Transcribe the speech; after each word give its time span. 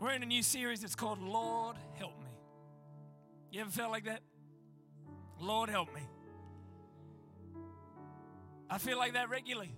We're 0.00 0.12
in 0.12 0.22
a 0.22 0.26
new 0.26 0.42
series 0.42 0.80
that's 0.80 0.94
called 0.94 1.20
Lord 1.20 1.76
Help 1.98 2.18
Me. 2.20 2.30
You 3.52 3.60
ever 3.60 3.70
felt 3.70 3.90
like 3.90 4.06
that? 4.06 4.20
Lord 5.38 5.68
help 5.68 5.94
me. 5.94 6.00
I 8.70 8.78
feel 8.78 8.96
like 8.96 9.12
that 9.12 9.28
regularly. 9.28 9.74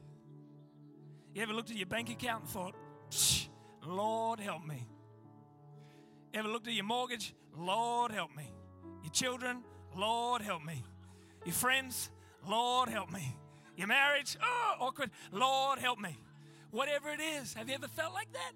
You 1.35 1.43
ever 1.43 1.53
looked 1.53 1.72
at 1.72 1.77
your 1.77 1.87
bank 1.87 2.08
account 2.08 2.45
and 2.45 2.50
thought, 2.50 2.77
Lord 3.85 4.38
help 4.38 4.64
me? 4.64 4.87
You 6.32 6.39
ever 6.39 6.48
looked 6.48 6.68
at 6.68 6.75
your 6.75 6.84
mortgage? 6.84 7.34
Lord 7.59 8.12
help 8.12 8.30
me. 8.36 8.48
Your 9.02 9.11
children? 9.11 9.64
Lord 9.96 10.41
help 10.41 10.64
me. 10.64 10.84
Your 11.45 11.54
friends? 11.54 12.11
Lord 12.46 12.89
help 12.89 13.11
me. 13.11 13.34
Your 13.77 13.89
marriage? 13.89 14.36
Oh, 14.41 14.75
awkward. 14.79 15.11
Lord 15.32 15.80
help 15.80 15.98
me. 15.98 16.16
Whatever 16.70 17.11
it 17.11 17.20
is, 17.20 17.54
have 17.54 17.68
you 17.68 17.75
ever 17.75 17.89
felt 17.89 18.14
like 18.14 18.32
that? 18.34 18.52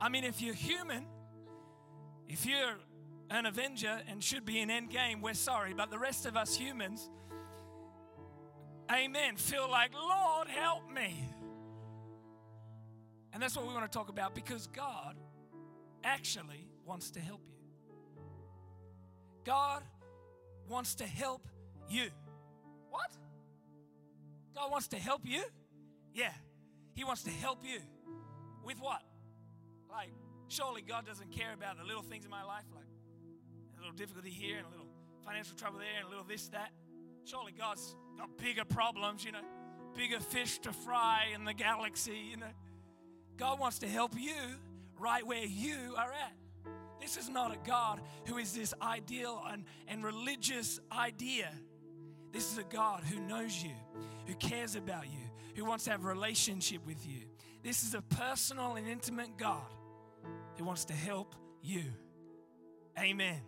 I 0.00 0.08
mean, 0.08 0.24
if 0.24 0.40
you're 0.40 0.54
human, 0.54 1.06
if 2.28 2.44
you're 2.46 2.76
an 3.30 3.46
Avenger 3.46 4.00
and 4.08 4.22
should 4.22 4.44
be 4.44 4.60
in 4.60 4.68
Endgame, 4.68 5.20
we're 5.22 5.34
sorry. 5.34 5.74
But 5.74 5.90
the 5.90 5.98
rest 5.98 6.26
of 6.26 6.36
us 6.36 6.56
humans, 6.56 7.08
amen, 8.92 9.36
feel 9.36 9.70
like, 9.70 9.92
Lord, 9.94 10.48
help 10.48 10.90
me. 10.90 11.28
And 13.32 13.42
that's 13.42 13.56
what 13.56 13.66
we 13.66 13.74
want 13.74 13.90
to 13.90 13.98
talk 13.98 14.08
about 14.08 14.34
because 14.34 14.66
God 14.68 15.16
actually 16.04 16.68
wants 16.84 17.10
to 17.12 17.20
help 17.20 17.40
you. 17.46 18.22
God 19.44 19.82
wants 20.68 20.94
to 20.96 21.06
help 21.06 21.46
you. 21.88 22.08
What? 22.90 23.10
God 24.54 24.70
wants 24.70 24.88
to 24.88 24.96
help 24.96 25.22
you? 25.24 25.42
Yeah. 26.14 26.32
He 26.94 27.04
wants 27.04 27.24
to 27.24 27.30
help 27.30 27.58
you. 27.62 27.78
With 28.64 28.78
what? 28.80 29.02
Like, 29.96 30.10
surely 30.48 30.82
God 30.82 31.06
doesn't 31.06 31.32
care 31.32 31.54
about 31.54 31.78
the 31.78 31.84
little 31.84 32.02
things 32.02 32.26
in 32.26 32.30
my 32.30 32.42
life, 32.42 32.64
like 32.74 32.84
a 33.78 33.80
little 33.80 33.96
difficulty 33.96 34.28
here 34.28 34.58
and 34.58 34.66
a 34.66 34.70
little 34.70 34.88
financial 35.24 35.56
trouble 35.56 35.78
there 35.78 35.88
and 35.96 36.06
a 36.06 36.10
little 36.10 36.24
this, 36.24 36.48
that. 36.48 36.70
Surely 37.24 37.52
God's 37.52 37.96
got 38.18 38.36
bigger 38.36 38.66
problems, 38.66 39.24
you 39.24 39.32
know, 39.32 39.40
bigger 39.96 40.20
fish 40.20 40.58
to 40.60 40.72
fry 40.72 41.28
in 41.34 41.46
the 41.46 41.54
galaxy, 41.54 42.28
you 42.30 42.36
know. 42.36 42.52
God 43.38 43.58
wants 43.58 43.78
to 43.78 43.88
help 43.88 44.12
you 44.18 44.34
right 45.00 45.26
where 45.26 45.46
you 45.46 45.94
are 45.96 46.12
at. 46.12 46.34
This 47.00 47.16
is 47.16 47.30
not 47.30 47.54
a 47.54 47.58
God 47.66 48.02
who 48.26 48.36
is 48.36 48.52
this 48.52 48.74
ideal 48.82 49.42
and, 49.50 49.64
and 49.88 50.04
religious 50.04 50.78
idea. 50.92 51.50
This 52.32 52.52
is 52.52 52.58
a 52.58 52.64
God 52.64 53.02
who 53.02 53.18
knows 53.20 53.62
you, 53.62 53.72
who 54.26 54.34
cares 54.34 54.76
about 54.76 55.06
you, 55.06 55.24
who 55.54 55.64
wants 55.64 55.84
to 55.84 55.90
have 55.90 56.04
relationship 56.04 56.86
with 56.86 57.06
you. 57.06 57.22
This 57.62 57.82
is 57.82 57.94
a 57.94 58.02
personal 58.02 58.74
and 58.74 58.86
intimate 58.86 59.38
God 59.38 59.64
who 60.58 60.64
wants 60.64 60.86
to 60.86 60.94
help 60.94 61.34
you. 61.62 61.82
Amen. 62.98 63.40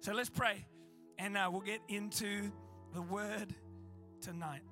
So 0.00 0.12
let's 0.12 0.30
pray 0.30 0.64
and 1.18 1.36
uh, 1.36 1.48
we'll 1.50 1.60
get 1.60 1.80
into 1.88 2.50
the 2.94 3.02
word 3.02 3.54
tonight. 4.20 4.62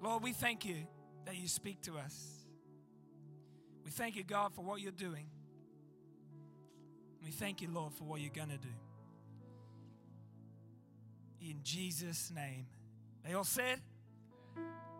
Lord, 0.00 0.22
we 0.22 0.32
thank 0.32 0.64
you 0.64 0.76
that 1.24 1.36
you 1.36 1.48
speak 1.48 1.82
to 1.82 1.96
us. 1.96 2.46
We 3.84 3.90
thank 3.90 4.16
you, 4.16 4.22
God, 4.24 4.54
for 4.54 4.64
what 4.64 4.80
you're 4.80 4.92
doing. 4.92 5.26
We 7.24 7.30
thank 7.30 7.60
you, 7.60 7.68
Lord, 7.72 7.92
for 7.94 8.04
what 8.04 8.20
you're 8.20 8.30
going 8.30 8.50
to 8.50 8.58
do. 8.58 8.68
In 11.40 11.60
Jesus' 11.62 12.30
name. 12.34 12.66
They 13.24 13.34
all 13.34 13.44
said, 13.44 13.80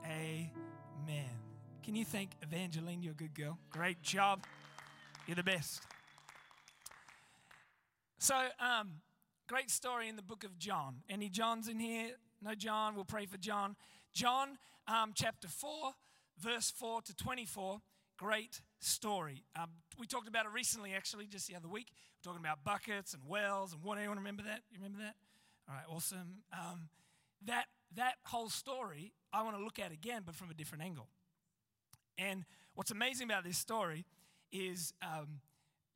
Amen. 0.04 1.45
Can 1.86 1.94
you 1.94 2.04
thank 2.04 2.30
Evangeline? 2.42 3.00
You're 3.00 3.12
a 3.12 3.14
good 3.14 3.32
girl. 3.32 3.58
Great 3.70 4.02
job. 4.02 4.42
You're 5.28 5.36
the 5.36 5.44
best. 5.44 5.84
So, 8.18 8.34
um, 8.58 8.94
great 9.46 9.70
story 9.70 10.08
in 10.08 10.16
the 10.16 10.22
book 10.22 10.42
of 10.42 10.58
John. 10.58 10.96
Any 11.08 11.28
Johns 11.28 11.68
in 11.68 11.78
here? 11.78 12.08
No 12.42 12.56
John. 12.56 12.96
We'll 12.96 13.04
pray 13.04 13.26
for 13.26 13.36
John. 13.38 13.76
John 14.12 14.58
um, 14.88 15.12
chapter 15.14 15.46
4, 15.46 15.92
verse 16.40 16.72
4 16.72 17.02
to 17.02 17.14
24. 17.14 17.80
Great 18.16 18.62
story. 18.80 19.44
Um, 19.54 19.70
we 19.96 20.08
talked 20.08 20.26
about 20.26 20.44
it 20.44 20.50
recently, 20.52 20.92
actually, 20.92 21.26
just 21.26 21.46
the 21.46 21.54
other 21.54 21.68
week. 21.68 21.92
We're 22.16 22.32
talking 22.32 22.44
about 22.44 22.64
buckets 22.64 23.14
and 23.14 23.22
wells 23.28 23.72
and 23.72 23.84
what. 23.84 23.96
Anyone 23.96 24.16
remember 24.16 24.42
that? 24.42 24.62
You 24.72 24.78
remember 24.78 25.04
that? 25.04 25.14
All 25.68 25.76
right, 25.76 25.84
awesome. 25.88 26.38
Um, 26.52 26.88
that 27.44 27.66
that 27.94 28.14
whole 28.24 28.48
story 28.48 29.12
I 29.32 29.44
want 29.44 29.56
to 29.56 29.62
look 29.62 29.78
at 29.78 29.92
again, 29.92 30.22
but 30.26 30.34
from 30.34 30.50
a 30.50 30.54
different 30.54 30.82
angle. 30.82 31.06
And 32.18 32.44
what's 32.74 32.90
amazing 32.90 33.28
about 33.28 33.44
this 33.44 33.58
story 33.58 34.04
is 34.52 34.92
um, 35.02 35.40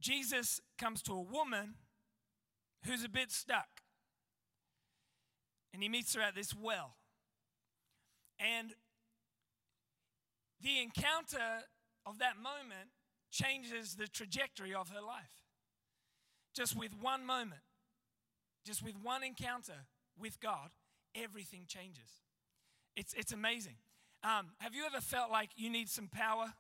Jesus 0.01 0.61
comes 0.79 1.03
to 1.03 1.13
a 1.13 1.21
woman 1.21 1.75
who's 2.85 3.05
a 3.05 3.09
bit 3.09 3.31
stuck. 3.31 3.69
And 5.73 5.83
he 5.83 5.89
meets 5.89 6.15
her 6.15 6.23
at 6.23 6.35
this 6.35 6.55
well. 6.55 6.97
And 8.39 8.75
the 10.61 10.81
encounter 10.83 11.65
of 12.07 12.19
that 12.19 12.37
moment 12.37 12.91
changes 13.31 13.95
the 13.95 14.09
trajectory 14.09 14.75
of 14.75 14.89
her 14.91 15.01
life. 15.01 15.45
Just 16.55 16.77
with 16.77 16.93
one 17.01 17.25
moment, 17.25 17.61
just 18.67 18.83
with 18.83 18.95
one 19.01 19.23
encounter 19.23 19.87
with 20.19 20.41
God, 20.41 20.71
everything 21.15 21.65
changes. 21.69 22.11
It's, 22.97 23.15
it's 23.15 23.33
amazing. 23.33 23.77
Um, 24.23 24.49
have 24.59 24.75
you 24.75 24.85
ever 24.85 25.01
felt 25.01 25.31
like 25.31 25.51
you 25.57 25.71
need 25.71 25.89
some 25.89 26.09
power? 26.09 26.53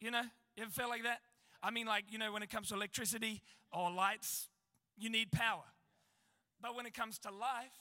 You 0.00 0.10
know, 0.10 0.22
you 0.56 0.62
ever 0.62 0.70
felt 0.70 0.90
like 0.90 1.02
that? 1.02 1.20
I 1.62 1.70
mean, 1.70 1.86
like, 1.86 2.04
you 2.10 2.18
know, 2.18 2.32
when 2.32 2.42
it 2.42 2.50
comes 2.50 2.68
to 2.68 2.74
electricity 2.74 3.42
or 3.72 3.90
lights, 3.90 4.48
you 4.96 5.10
need 5.10 5.32
power. 5.32 5.64
But 6.60 6.76
when 6.76 6.86
it 6.86 6.94
comes 6.94 7.18
to 7.20 7.30
life, 7.30 7.72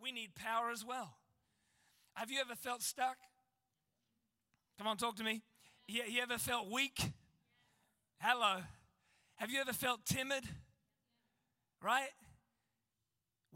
we 0.00 0.12
need 0.12 0.34
power 0.34 0.70
as 0.70 0.84
well. 0.84 1.14
Have 2.14 2.30
you 2.30 2.40
ever 2.40 2.54
felt 2.54 2.82
stuck? 2.82 3.16
Come 4.76 4.86
on, 4.86 4.96
talk 4.96 5.16
to 5.16 5.24
me. 5.24 5.42
You, 5.86 6.02
you 6.08 6.22
ever 6.22 6.38
felt 6.38 6.70
weak? 6.70 7.00
Hello. 8.20 8.62
Have 9.36 9.50
you 9.50 9.60
ever 9.60 9.72
felt 9.72 10.04
timid? 10.04 10.44
Right? 11.82 12.10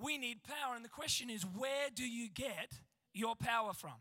We 0.00 0.16
need 0.16 0.44
power. 0.44 0.76
And 0.76 0.84
the 0.84 0.88
question 0.88 1.28
is 1.28 1.42
where 1.42 1.88
do 1.92 2.08
you 2.08 2.28
get 2.28 2.72
your 3.12 3.34
power 3.34 3.72
from? 3.72 3.92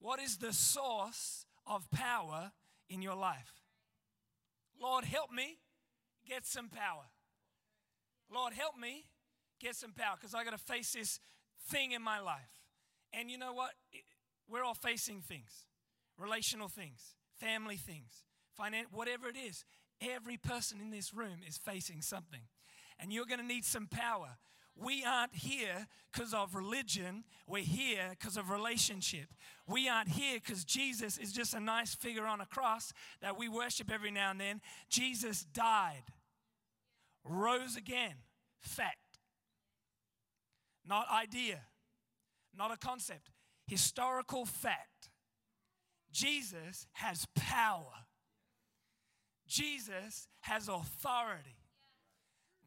What 0.00 0.20
is 0.20 0.36
the 0.38 0.52
source 0.52 1.46
of 1.66 1.90
power 1.90 2.52
in 2.88 3.02
your 3.02 3.16
life? 3.16 3.52
Lord, 4.80 5.04
help 5.04 5.32
me 5.32 5.58
get 6.26 6.46
some 6.46 6.68
power. 6.68 7.04
Lord, 8.32 8.52
help 8.52 8.78
me 8.78 9.04
get 9.60 9.74
some 9.74 9.92
power 9.92 10.16
because 10.18 10.34
I 10.34 10.44
got 10.44 10.50
to 10.50 10.58
face 10.58 10.92
this 10.92 11.18
thing 11.68 11.92
in 11.92 12.02
my 12.02 12.20
life. 12.20 12.60
And 13.12 13.30
you 13.30 13.38
know 13.38 13.52
what? 13.52 13.70
We're 14.48 14.64
all 14.64 14.74
facing 14.74 15.20
things 15.20 15.64
relational 16.18 16.68
things, 16.68 17.14
family 17.38 17.76
things, 17.76 18.24
finance, 18.56 18.88
whatever 18.90 19.28
it 19.28 19.36
is. 19.36 19.64
Every 20.00 20.36
person 20.36 20.80
in 20.80 20.90
this 20.90 21.14
room 21.14 21.38
is 21.46 21.56
facing 21.56 22.02
something. 22.02 22.40
And 22.98 23.12
you're 23.12 23.26
going 23.26 23.40
to 23.40 23.46
need 23.46 23.64
some 23.64 23.86
power. 23.86 24.36
We 24.80 25.04
aren't 25.04 25.34
here 25.34 25.88
because 26.12 26.32
of 26.32 26.54
religion. 26.54 27.24
We're 27.46 27.64
here 27.64 28.10
because 28.10 28.36
of 28.36 28.50
relationship. 28.50 29.26
We 29.66 29.88
aren't 29.88 30.08
here 30.08 30.38
because 30.38 30.64
Jesus 30.64 31.18
is 31.18 31.32
just 31.32 31.52
a 31.54 31.60
nice 31.60 31.94
figure 31.94 32.26
on 32.26 32.40
a 32.40 32.46
cross 32.46 32.92
that 33.20 33.38
we 33.38 33.48
worship 33.48 33.90
every 33.92 34.10
now 34.10 34.30
and 34.30 34.40
then. 34.40 34.60
Jesus 34.88 35.44
died, 35.44 36.04
rose 37.24 37.76
again. 37.76 38.14
Fact. 38.60 38.96
Not 40.86 41.06
idea, 41.10 41.60
not 42.56 42.72
a 42.72 42.76
concept. 42.76 43.30
Historical 43.66 44.46
fact. 44.46 45.10
Jesus 46.10 46.86
has 46.94 47.26
power. 47.34 47.92
Jesus 49.46 50.28
has 50.40 50.68
authority. 50.68 51.56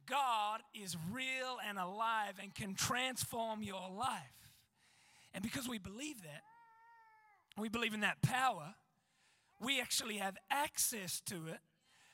God 0.06 0.62
is 0.74 0.96
real 1.12 1.58
and 1.68 1.78
alive 1.78 2.34
and 2.42 2.54
can 2.54 2.76
transform 2.76 3.64
your 3.64 3.90
life. 3.90 4.50
And 5.34 5.44
because 5.44 5.68
we 5.68 5.78
believe 5.78 6.22
that, 6.24 6.42
we 7.58 7.70
believe 7.70 7.94
in 7.94 8.02
that 8.02 8.22
power, 8.22 8.76
we 9.60 9.80
actually 9.80 10.18
have 10.18 10.38
access 10.50 11.22
to 11.28 11.48
it. 11.48 11.60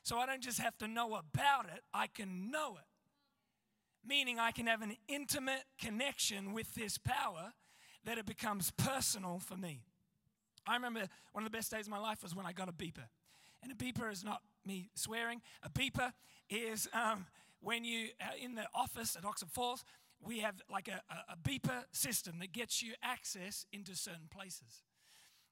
So 0.03 0.17
I 0.17 0.25
don't 0.25 0.41
just 0.41 0.59
have 0.59 0.77
to 0.79 0.87
know 0.87 1.15
about 1.15 1.65
it, 1.65 1.81
I 1.93 2.07
can 2.07 2.51
know 2.51 2.77
it. 2.77 4.07
Meaning 4.07 4.39
I 4.39 4.51
can 4.51 4.67
have 4.67 4.81
an 4.81 4.95
intimate 5.07 5.63
connection 5.81 6.53
with 6.53 6.75
this 6.75 6.97
power 6.97 7.53
that 8.05 8.17
it 8.17 8.25
becomes 8.25 8.71
personal 8.71 9.39
for 9.39 9.57
me. 9.57 9.81
I 10.65 10.75
remember 10.75 11.07
one 11.33 11.43
of 11.43 11.51
the 11.51 11.57
best 11.57 11.71
days 11.71 11.87
of 11.87 11.91
my 11.91 11.99
life 11.99 12.23
was 12.23 12.35
when 12.35 12.45
I 12.45 12.53
got 12.53 12.69
a 12.69 12.73
beeper. 12.73 13.07
And 13.63 13.71
a 13.71 13.75
beeper 13.75 14.11
is 14.11 14.23
not 14.23 14.41
me 14.65 14.89
swearing, 14.95 15.41
a 15.63 15.69
beeper 15.69 16.11
is 16.49 16.87
um, 16.93 17.25
when 17.61 17.83
you 17.83 18.09
are 18.21 18.29
uh, 18.29 18.43
in 18.43 18.55
the 18.55 18.65
office 18.73 19.15
at 19.15 19.25
Oxford 19.25 19.49
Falls, 19.49 19.83
we 20.21 20.39
have 20.39 20.55
like 20.71 20.87
a, 20.87 21.01
a, 21.13 21.33
a 21.33 21.37
beeper 21.37 21.83
system 21.91 22.39
that 22.39 22.51
gets 22.51 22.81
you 22.81 22.93
access 23.03 23.65
into 23.71 23.95
certain 23.95 24.27
places. 24.29 24.83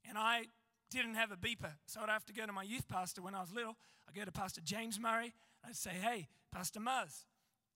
And 0.07 0.18
I 0.18 0.46
didn't 0.92 1.16
have 1.16 1.31
a 1.31 1.36
beeper. 1.36 1.74
So 1.86 2.02
I'd 2.02 2.10
have 2.10 2.25
to 2.25 2.34
go 2.34 2.46
to 2.46 2.54
my 2.54 2.63
youth 2.63 2.88
pastor 2.88 3.22
when 3.22 3.36
I 3.36 3.42
was 3.42 3.52
little. 3.52 3.75
I'd 4.07 4.16
go 4.16 4.24
to 4.24 4.31
Pastor 4.31 4.62
James 4.63 5.00
Murray. 5.00 5.34
I'd 5.66 5.75
say, 5.75 5.92
Hey, 5.92 6.28
Pastor 6.52 6.80
Muzz, 6.80 7.25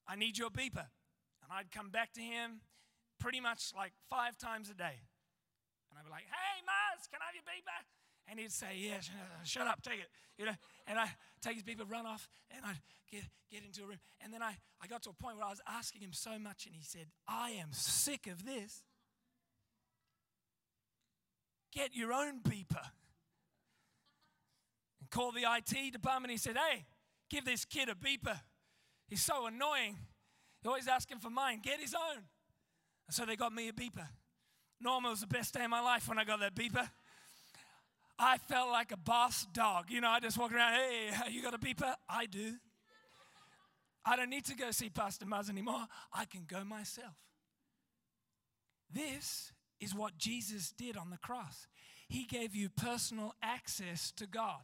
I 0.07 0.15
need 0.15 0.37
your 0.37 0.49
beeper. 0.49 0.87
And 1.43 1.51
I'd 1.51 1.71
come 1.71 1.89
back 1.89 2.13
to 2.13 2.21
him 2.21 2.61
pretty 3.19 3.39
much 3.39 3.71
like 3.75 3.93
five 4.09 4.37
times 4.37 4.69
a 4.69 4.73
day. 4.73 5.01
And 5.89 5.97
I'd 5.97 6.05
be 6.05 6.11
like, 6.11 6.25
Hey, 6.29 6.61
Muzz, 6.61 7.09
can 7.09 7.19
I 7.21 7.25
have 7.27 7.35
your 7.35 7.43
beeper? 7.43 7.81
And 8.29 8.39
he'd 8.39 8.51
say, 8.51 8.67
Yeah, 8.75 8.99
shut 9.43 9.67
up, 9.67 9.81
take 9.81 9.99
it. 9.99 10.09
You 10.37 10.45
know, 10.45 10.55
and 10.87 10.99
I 10.99 11.09
take 11.41 11.55
his 11.55 11.63
beeper, 11.63 11.89
run 11.89 12.05
off, 12.05 12.29
and 12.55 12.65
I'd 12.65 12.79
get, 13.11 13.23
get 13.51 13.63
into 13.63 13.83
a 13.83 13.87
room. 13.87 13.99
And 14.21 14.33
then 14.33 14.41
I, 14.41 14.55
I 14.81 14.87
got 14.87 15.03
to 15.03 15.09
a 15.09 15.13
point 15.13 15.37
where 15.37 15.45
I 15.45 15.49
was 15.49 15.61
asking 15.67 16.01
him 16.01 16.13
so 16.13 16.37
much, 16.39 16.65
and 16.65 16.75
he 16.75 16.83
said, 16.83 17.07
I 17.27 17.51
am 17.51 17.69
sick 17.71 18.27
of 18.27 18.45
this. 18.45 18.83
Get 21.71 21.95
your 21.95 22.13
own 22.13 22.41
beeper. 22.41 22.85
And 24.99 25.09
call 25.09 25.31
the 25.31 25.43
IT 25.43 25.93
department. 25.93 26.31
He 26.31 26.37
said, 26.37 26.55
Hey, 26.57 26.85
give 27.29 27.45
this 27.45 27.65
kid 27.65 27.89
a 27.89 27.95
beeper. 27.95 28.39
He's 29.07 29.23
so 29.23 29.47
annoying. 29.47 29.97
He's 30.61 30.67
always 30.67 30.87
asking 30.87 31.19
for 31.19 31.29
mine. 31.29 31.61
Get 31.63 31.79
his 31.79 31.93
own. 31.93 32.23
And 33.07 33.15
so 33.15 33.25
they 33.25 33.35
got 33.35 33.53
me 33.53 33.69
a 33.69 33.73
beeper. 33.73 34.07
Norma 34.81 35.09
was 35.09 35.21
the 35.21 35.27
best 35.27 35.53
day 35.53 35.63
of 35.63 35.69
my 35.69 35.81
life 35.81 36.07
when 36.07 36.17
I 36.17 36.23
got 36.23 36.39
that 36.39 36.55
beeper. 36.55 36.89
I 38.19 38.37
felt 38.37 38.69
like 38.69 38.91
a 38.91 38.97
boss 38.97 39.47
dog. 39.53 39.85
You 39.89 40.01
know, 40.01 40.09
I 40.09 40.19
just 40.19 40.37
walk 40.37 40.51
around, 40.51 40.73
hey, 40.73 41.31
you 41.31 41.41
got 41.41 41.53
a 41.53 41.57
beeper? 41.57 41.95
I 42.07 42.25
do. 42.25 42.55
I 44.05 44.17
don't 44.17 44.29
need 44.29 44.45
to 44.45 44.55
go 44.55 44.71
see 44.71 44.89
Pastor 44.89 45.25
Muzz 45.25 45.49
anymore. 45.49 45.85
I 46.11 46.25
can 46.25 46.43
go 46.45 46.63
myself. 46.65 47.15
This 48.91 49.53
is 49.79 49.95
what 49.95 50.17
Jesus 50.17 50.71
did 50.71 50.97
on 50.97 51.09
the 51.09 51.17
cross. 51.17 51.67
He 52.09 52.25
gave 52.25 52.55
you 52.55 52.69
personal 52.69 53.35
access 53.41 54.11
to 54.17 54.27
God. 54.27 54.61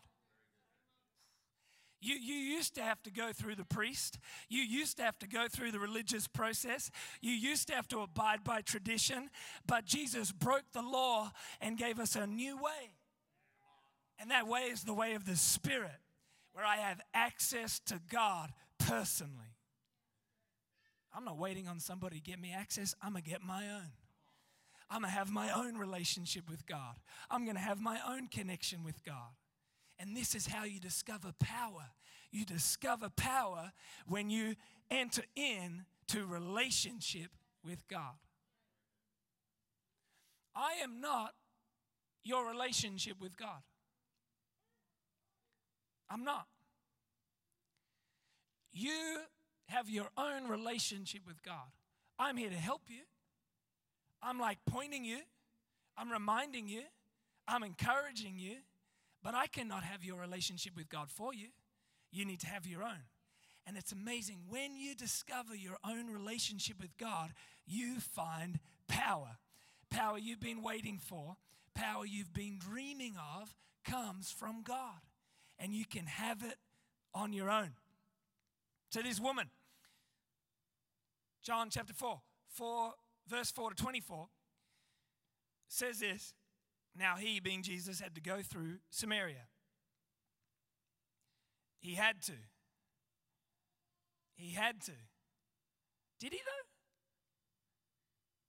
You, 2.01 2.15
you 2.15 2.35
used 2.35 2.75
to 2.75 2.81
have 2.81 3.01
to 3.03 3.11
go 3.11 3.31
through 3.33 3.55
the 3.55 3.65
priest. 3.65 4.19
You 4.49 4.61
used 4.61 4.97
to 4.97 5.03
have 5.03 5.17
to 5.19 5.27
go 5.27 5.47
through 5.47 5.71
the 5.71 5.79
religious 5.79 6.27
process. 6.27 6.91
You 7.21 7.31
used 7.31 7.67
to 7.69 7.73
have 7.73 7.87
to 7.89 7.99
abide 7.99 8.43
by 8.43 8.61
tradition. 8.61 9.29
But 9.65 9.85
Jesus 9.85 10.31
broke 10.31 10.65
the 10.73 10.81
law 10.81 11.31
and 11.61 11.77
gave 11.77 11.99
us 11.99 12.15
a 12.15 12.27
new 12.27 12.57
way. 12.57 12.94
And 14.19 14.31
that 14.31 14.47
way 14.47 14.61
is 14.61 14.83
the 14.83 14.93
way 14.93 15.13
of 15.13 15.25
the 15.25 15.35
Spirit, 15.35 15.99
where 16.53 16.65
I 16.65 16.77
have 16.77 17.01
access 17.13 17.79
to 17.87 17.99
God 18.09 18.51
personally. 18.79 19.55
I'm 21.13 21.25
not 21.25 21.37
waiting 21.37 21.67
on 21.67 21.79
somebody 21.79 22.17
to 22.17 22.21
get 22.21 22.39
me 22.39 22.53
access, 22.53 22.95
I'm 23.01 23.11
going 23.11 23.23
to 23.23 23.29
get 23.29 23.41
my 23.41 23.65
own. 23.69 23.91
I'm 24.89 25.01
going 25.01 25.11
to 25.11 25.17
have 25.17 25.31
my 25.31 25.51
own 25.51 25.77
relationship 25.77 26.49
with 26.49 26.65
God. 26.67 26.95
I'm 27.31 27.43
going 27.43 27.55
to 27.55 27.61
have 27.61 27.79
my 27.79 27.99
own 28.07 28.27
connection 28.27 28.83
with 28.83 29.03
God. 29.03 29.33
And 29.97 30.15
this 30.15 30.35
is 30.35 30.45
how 30.45 30.63
you 30.63 30.79
discover 30.79 31.33
power. 31.39 31.89
You 32.31 32.45
discover 32.45 33.09
power 33.09 33.71
when 34.05 34.29
you 34.29 34.55
enter 34.91 35.23
in 35.35 35.85
to 36.09 36.25
relationship 36.25 37.31
with 37.63 37.87
God. 37.87 38.15
I 40.55 40.83
am 40.83 41.01
not 41.01 41.33
your 42.23 42.47
relationship 42.47 43.19
with 43.19 43.37
God. 43.37 43.61
I'm 46.09 46.23
not. 46.23 46.45
You 48.71 49.19
have 49.67 49.89
your 49.89 50.07
own 50.17 50.47
relationship 50.47 51.21
with 51.25 51.41
God. 51.43 51.71
I'm 52.19 52.37
here 52.37 52.49
to 52.49 52.55
help 52.55 52.81
you. 52.87 53.01
I'm 54.21 54.39
like 54.39 54.57
pointing 54.65 55.05
you, 55.05 55.19
I'm 55.97 56.11
reminding 56.11 56.67
you, 56.67 56.81
I'm 57.47 57.63
encouraging 57.63 58.37
you, 58.37 58.55
but 59.23 59.35
I 59.35 59.47
cannot 59.47 59.83
have 59.83 60.03
your 60.03 60.19
relationship 60.19 60.75
with 60.75 60.89
God 60.89 61.09
for 61.09 61.33
you. 61.33 61.47
You 62.11 62.25
need 62.25 62.39
to 62.41 62.47
have 62.47 62.65
your 62.65 62.83
own. 62.83 63.03
And 63.67 63.77
it's 63.77 63.91
amazing 63.91 64.37
when 64.49 64.75
you 64.75 64.95
discover 64.95 65.55
your 65.55 65.77
own 65.83 66.07
relationship 66.11 66.77
with 66.79 66.95
God, 66.97 67.31
you 67.65 67.99
find 67.99 68.59
power. 68.87 69.37
Power 69.89 70.17
you've 70.17 70.39
been 70.39 70.61
waiting 70.61 70.99
for, 70.99 71.37
power 71.73 72.05
you've 72.05 72.33
been 72.33 72.57
dreaming 72.59 73.15
of 73.39 73.55
comes 73.83 74.31
from 74.31 74.61
God. 74.63 75.01
And 75.59 75.73
you 75.73 75.85
can 75.85 76.05
have 76.05 76.43
it 76.43 76.57
on 77.13 77.33
your 77.33 77.49
own. 77.49 77.71
So, 78.89 79.01
this 79.01 79.19
woman, 79.19 79.49
John 81.43 81.69
chapter 81.69 81.93
4, 81.93 82.19
4 82.49 82.93
verse 83.27 83.51
4 83.51 83.71
to 83.71 83.75
24 83.75 84.27
says 85.67 85.99
this 85.99 86.33
Now 86.95 87.15
he, 87.15 87.39
being 87.39 87.63
Jesus, 87.63 87.99
had 87.99 88.15
to 88.15 88.21
go 88.21 88.41
through 88.41 88.77
Samaria. 88.89 89.47
He 91.79 91.95
had 91.95 92.21
to. 92.23 92.33
He 94.35 94.53
had 94.53 94.81
to. 94.81 94.91
Did 96.19 96.33
he 96.33 96.39
though? 96.39 96.67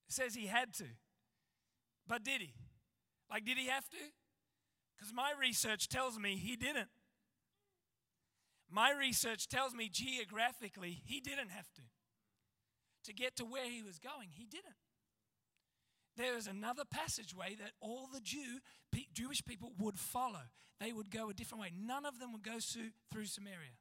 It 0.08 0.14
says 0.14 0.34
he 0.34 0.46
had 0.46 0.72
to. 0.74 0.84
But 2.08 2.24
did 2.24 2.40
he? 2.40 2.54
Like, 3.30 3.44
did 3.44 3.58
he 3.58 3.66
have 3.66 3.88
to? 3.90 3.96
Because 4.96 5.12
my 5.12 5.32
research 5.38 5.88
tells 5.88 6.18
me 6.18 6.36
he 6.36 6.56
didn't. 6.56 6.88
My 8.70 8.92
research 8.92 9.48
tells 9.48 9.74
me 9.74 9.88
geographically 9.90 11.00
he 11.04 11.20
didn't 11.20 11.50
have 11.50 11.72
to 11.76 11.82
to 13.04 13.14
get 13.14 13.36
to 13.36 13.44
where 13.44 13.68
he 13.70 13.82
was 13.82 13.98
going. 13.98 14.28
He 14.32 14.46
didn't. 14.46 14.74
There 16.16 16.34
was 16.34 16.46
another 16.46 16.82
passageway 16.90 17.56
that 17.56 17.72
all 17.80 18.08
the 18.12 18.20
Jew, 18.20 18.58
Jewish 19.12 19.44
people 19.44 19.72
would 19.78 19.98
follow. 19.98 20.50
They 20.80 20.92
would 20.92 21.10
go 21.10 21.30
a 21.30 21.34
different 21.34 21.62
way. 21.62 21.72
None 21.78 22.04
of 22.04 22.18
them 22.18 22.32
would 22.32 22.42
go 22.42 22.58
through 22.58 23.26
Samaria. 23.26 23.76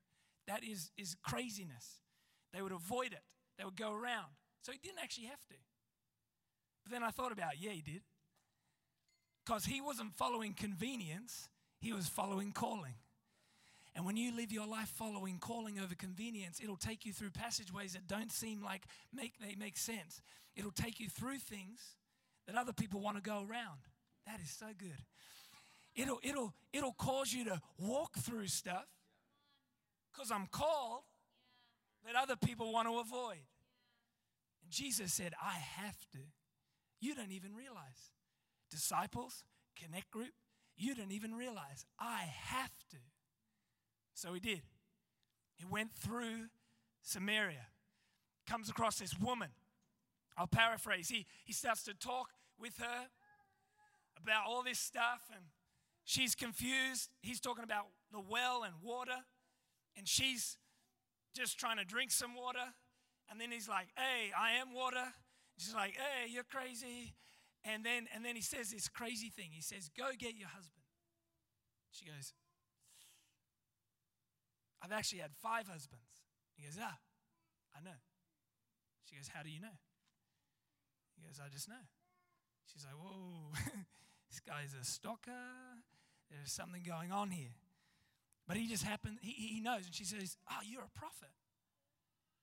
That 0.47 0.63
is, 0.63 0.91
is 0.97 1.15
craziness. 1.23 2.01
They 2.53 2.61
would 2.61 2.71
avoid 2.71 3.13
it, 3.13 3.23
they 3.57 3.65
would 3.65 3.75
go 3.75 3.91
around. 3.91 4.31
So 4.61 4.71
he 4.71 4.79
didn't 4.81 4.99
actually 5.01 5.25
have 5.25 5.45
to. 5.49 5.55
But 6.83 6.91
then 6.91 7.03
I 7.03 7.09
thought 7.09 7.31
about, 7.31 7.59
yeah, 7.59 7.71
he 7.71 7.81
did. 7.81 8.01
Because 9.45 9.65
he 9.65 9.81
wasn't 9.81 10.15
following 10.15 10.53
convenience, 10.53 11.49
he 11.79 11.93
was 11.93 12.07
following 12.07 12.51
calling. 12.51 12.95
And 13.95 14.05
when 14.05 14.17
you 14.17 14.35
live 14.35 14.51
your 14.51 14.67
life 14.67 14.89
following 14.89 15.39
calling 15.39 15.79
over 15.79 15.95
convenience, 15.95 16.59
it'll 16.61 16.75
take 16.75 17.05
you 17.05 17.13
through 17.13 17.31
passageways 17.31 17.93
that 17.93 18.07
don't 18.07 18.31
seem 18.31 18.61
like 18.61 18.83
make 19.13 19.33
they 19.39 19.55
make 19.55 19.77
sense. 19.77 20.21
It'll 20.55 20.71
take 20.71 20.99
you 20.99 21.07
through 21.07 21.37
things 21.37 21.95
that 22.45 22.57
other 22.57 22.73
people 22.73 22.99
want 22.99 23.15
to 23.15 23.23
go 23.23 23.37
around. 23.37 23.79
That 24.27 24.41
is 24.41 24.49
so 24.49 24.67
good. 24.77 25.05
It'll 25.95 26.19
it'll 26.23 26.53
it'll 26.73 26.93
cause 26.93 27.31
you 27.31 27.45
to 27.45 27.61
walk 27.79 28.17
through 28.17 28.47
stuff 28.47 28.85
because 30.13 30.29
I'm 30.29 30.47
called 30.47 31.03
that 32.05 32.15
other 32.15 32.35
people 32.35 32.73
want 32.73 32.87
to 32.87 32.99
avoid. 32.99 33.47
And 34.61 34.71
Jesus 34.71 35.13
said, 35.13 35.33
I 35.41 35.53
have 35.53 35.97
to. 36.11 36.19
You 36.99 37.15
don't 37.15 37.31
even 37.31 37.55
realize. 37.55 38.11
Disciples, 38.69 39.43
connect 39.75 40.11
group, 40.11 40.33
you 40.75 40.95
don't 40.95 41.11
even 41.11 41.33
realize. 41.33 41.85
I 41.99 42.23
have 42.49 42.73
to. 42.91 42.97
So 44.15 44.33
he 44.33 44.39
did. 44.39 44.61
He 45.57 45.65
went 45.65 45.93
through 45.93 46.47
Samaria, 47.01 47.67
comes 48.47 48.69
across 48.69 48.97
this 48.97 49.17
woman. 49.19 49.49
I'll 50.37 50.47
paraphrase. 50.47 51.09
He, 51.09 51.25
he 51.45 51.53
starts 51.53 51.83
to 51.83 51.93
talk 51.93 52.29
with 52.59 52.77
her 52.77 53.07
about 54.21 54.45
all 54.47 54.63
this 54.63 54.79
stuff, 54.79 55.21
and 55.33 55.43
she's 56.05 56.33
confused. 56.33 57.09
He's 57.21 57.39
talking 57.39 57.63
about 57.63 57.87
the 58.11 58.19
well 58.19 58.63
and 58.63 58.73
water, 58.81 59.17
and 59.97 60.07
she's 60.07 60.57
just 61.35 61.59
trying 61.59 61.77
to 61.77 61.85
drink 61.85 62.11
some 62.11 62.35
water. 62.35 62.73
And 63.29 63.39
then 63.39 63.51
he's 63.51 63.67
like, 63.69 63.87
Hey, 63.97 64.31
I 64.37 64.53
am 64.53 64.73
water. 64.73 65.13
She's 65.57 65.75
like, 65.75 65.93
Hey, 65.93 66.31
you're 66.31 66.43
crazy. 66.43 67.15
And 67.63 67.83
then, 67.83 68.07
and 68.13 68.23
then 68.23 68.35
he 68.35 68.41
says 68.41 68.71
this 68.71 68.87
crazy 68.87 69.29
thing. 69.29 69.49
He 69.51 69.61
says, 69.61 69.89
Go 69.97 70.09
get 70.17 70.35
your 70.35 70.49
husband. 70.49 70.83
She 71.91 72.05
goes, 72.05 72.33
I've 74.85 74.91
actually 74.91 75.19
had 75.19 75.31
five 75.41 75.67
husbands. 75.67 76.05
He 76.55 76.63
goes, 76.63 76.77
Ah, 76.79 76.97
I 77.75 77.83
know. 77.83 77.97
She 79.09 79.15
goes, 79.15 79.29
How 79.33 79.41
do 79.41 79.49
you 79.49 79.59
know? 79.59 79.77
He 81.17 81.25
goes, 81.25 81.39
I 81.43 81.49
just 81.49 81.67
know. 81.67 81.85
She's 82.71 82.85
like, 82.85 82.93
Whoa, 82.93 83.51
this 84.29 84.39
guy's 84.41 84.75
a 84.79 84.85
stalker. 84.85 85.31
There's 86.29 86.51
something 86.51 86.83
going 86.85 87.11
on 87.11 87.31
here. 87.31 87.55
But 88.47 88.57
he 88.57 88.67
just 88.67 88.83
happened, 88.83 89.17
he, 89.21 89.31
he 89.31 89.59
knows. 89.59 89.85
And 89.85 89.95
she 89.95 90.03
says, 90.03 90.37
Oh, 90.51 90.61
you're 90.63 90.83
a 90.83 90.99
prophet. 90.99 91.33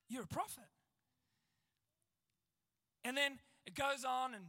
You're 0.09 0.23
a 0.23 0.27
prophet. 0.27 0.67
And 3.05 3.15
then 3.15 3.39
it 3.65 3.73
goes 3.73 4.03
on, 4.05 4.33
and 4.33 4.45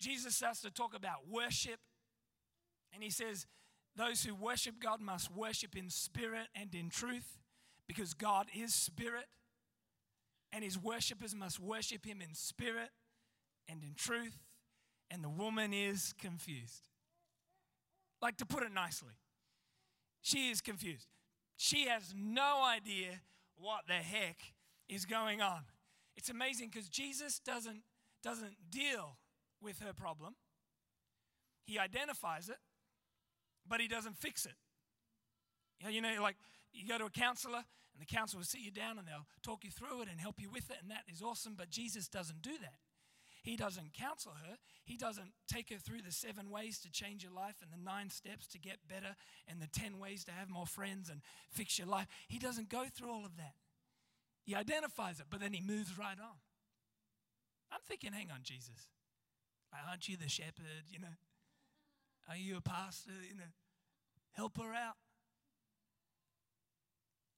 Jesus 0.00 0.36
starts 0.36 0.60
to 0.62 0.70
talk 0.70 0.94
about 0.94 1.28
worship. 1.28 1.80
And 2.94 3.02
he 3.02 3.10
says, 3.10 3.46
those 3.98 4.22
who 4.22 4.34
worship 4.34 4.76
God 4.80 5.00
must 5.00 5.34
worship 5.34 5.76
in 5.76 5.90
spirit 5.90 6.46
and 6.54 6.72
in 6.72 6.88
truth 6.88 7.36
because 7.88 8.14
God 8.14 8.46
is 8.54 8.72
spirit. 8.72 9.26
And 10.52 10.62
his 10.64 10.78
worshippers 10.78 11.34
must 11.34 11.58
worship 11.58 12.06
him 12.06 12.22
in 12.22 12.34
spirit 12.34 12.90
and 13.68 13.82
in 13.82 13.94
truth. 13.96 14.38
And 15.10 15.22
the 15.22 15.28
woman 15.28 15.74
is 15.74 16.14
confused. 16.18 16.88
Like 18.22 18.36
to 18.38 18.46
put 18.46 18.62
it 18.62 18.72
nicely, 18.72 19.14
she 20.22 20.50
is 20.50 20.60
confused. 20.60 21.08
She 21.56 21.86
has 21.86 22.14
no 22.16 22.62
idea 22.64 23.20
what 23.56 23.86
the 23.88 23.94
heck 23.94 24.38
is 24.88 25.04
going 25.04 25.42
on. 25.42 25.64
It's 26.16 26.28
amazing 26.28 26.70
because 26.72 26.88
Jesus 26.88 27.40
doesn't, 27.40 27.82
doesn't 28.22 28.56
deal 28.70 29.18
with 29.60 29.80
her 29.80 29.92
problem, 29.92 30.36
he 31.64 31.78
identifies 31.78 32.48
it, 32.48 32.58
but 33.68 33.80
he 33.80 33.88
doesn't 33.88 34.16
fix 34.16 34.46
it. 34.46 34.54
You 35.88 36.00
know, 36.00 36.22
like 36.22 36.36
you 36.72 36.86
go 36.86 36.98
to 36.98 37.04
a 37.04 37.10
counselor 37.10 37.58
and 37.58 38.00
the 38.00 38.06
counselor 38.06 38.40
will 38.40 38.46
sit 38.46 38.60
you 38.60 38.70
down 38.70 38.98
and 38.98 39.06
they'll 39.06 39.26
talk 39.42 39.64
you 39.64 39.70
through 39.70 40.02
it 40.02 40.08
and 40.10 40.20
help 40.20 40.40
you 40.40 40.50
with 40.50 40.70
it, 40.70 40.76
and 40.82 40.90
that 40.90 41.04
is 41.12 41.22
awesome, 41.22 41.54
but 41.56 41.70
Jesus 41.70 42.08
doesn't 42.08 42.42
do 42.42 42.56
that. 42.60 42.78
He 43.42 43.56
doesn't 43.56 43.94
counsel 43.94 44.32
her. 44.46 44.56
He 44.84 44.96
doesn't 44.96 45.32
take 45.46 45.70
her 45.70 45.78
through 45.78 46.02
the 46.02 46.12
seven 46.12 46.50
ways 46.50 46.78
to 46.80 46.90
change 46.90 47.22
your 47.22 47.32
life 47.32 47.56
and 47.62 47.72
the 47.72 47.82
nine 47.82 48.10
steps 48.10 48.46
to 48.48 48.58
get 48.58 48.76
better 48.88 49.16
and 49.46 49.60
the 49.62 49.68
10 49.68 49.98
ways 49.98 50.24
to 50.24 50.32
have 50.32 50.50
more 50.50 50.66
friends 50.66 51.08
and 51.08 51.22
fix 51.50 51.78
your 51.78 51.88
life. 51.88 52.08
He 52.26 52.38
doesn't 52.38 52.68
go 52.68 52.84
through 52.92 53.10
all 53.10 53.24
of 53.24 53.36
that. 53.36 53.54
He 54.44 54.54
identifies 54.54 55.20
it, 55.20 55.26
but 55.30 55.40
then 55.40 55.52
he 55.52 55.60
moves 55.60 55.96
right 55.98 56.18
on. 56.18 56.36
I'm 57.70 57.80
thinking, 57.86 58.12
hang 58.12 58.30
on, 58.30 58.40
Jesus. 58.42 58.88
Aren't 59.88 60.08
you 60.08 60.16
the 60.16 60.28
shepherd? 60.28 60.88
You 60.90 61.00
know, 61.00 61.14
are 62.28 62.36
you 62.36 62.56
a 62.56 62.60
pastor? 62.60 63.12
You 63.28 63.36
know, 63.36 63.52
help 64.32 64.58
her 64.58 64.74
out. 64.74 64.96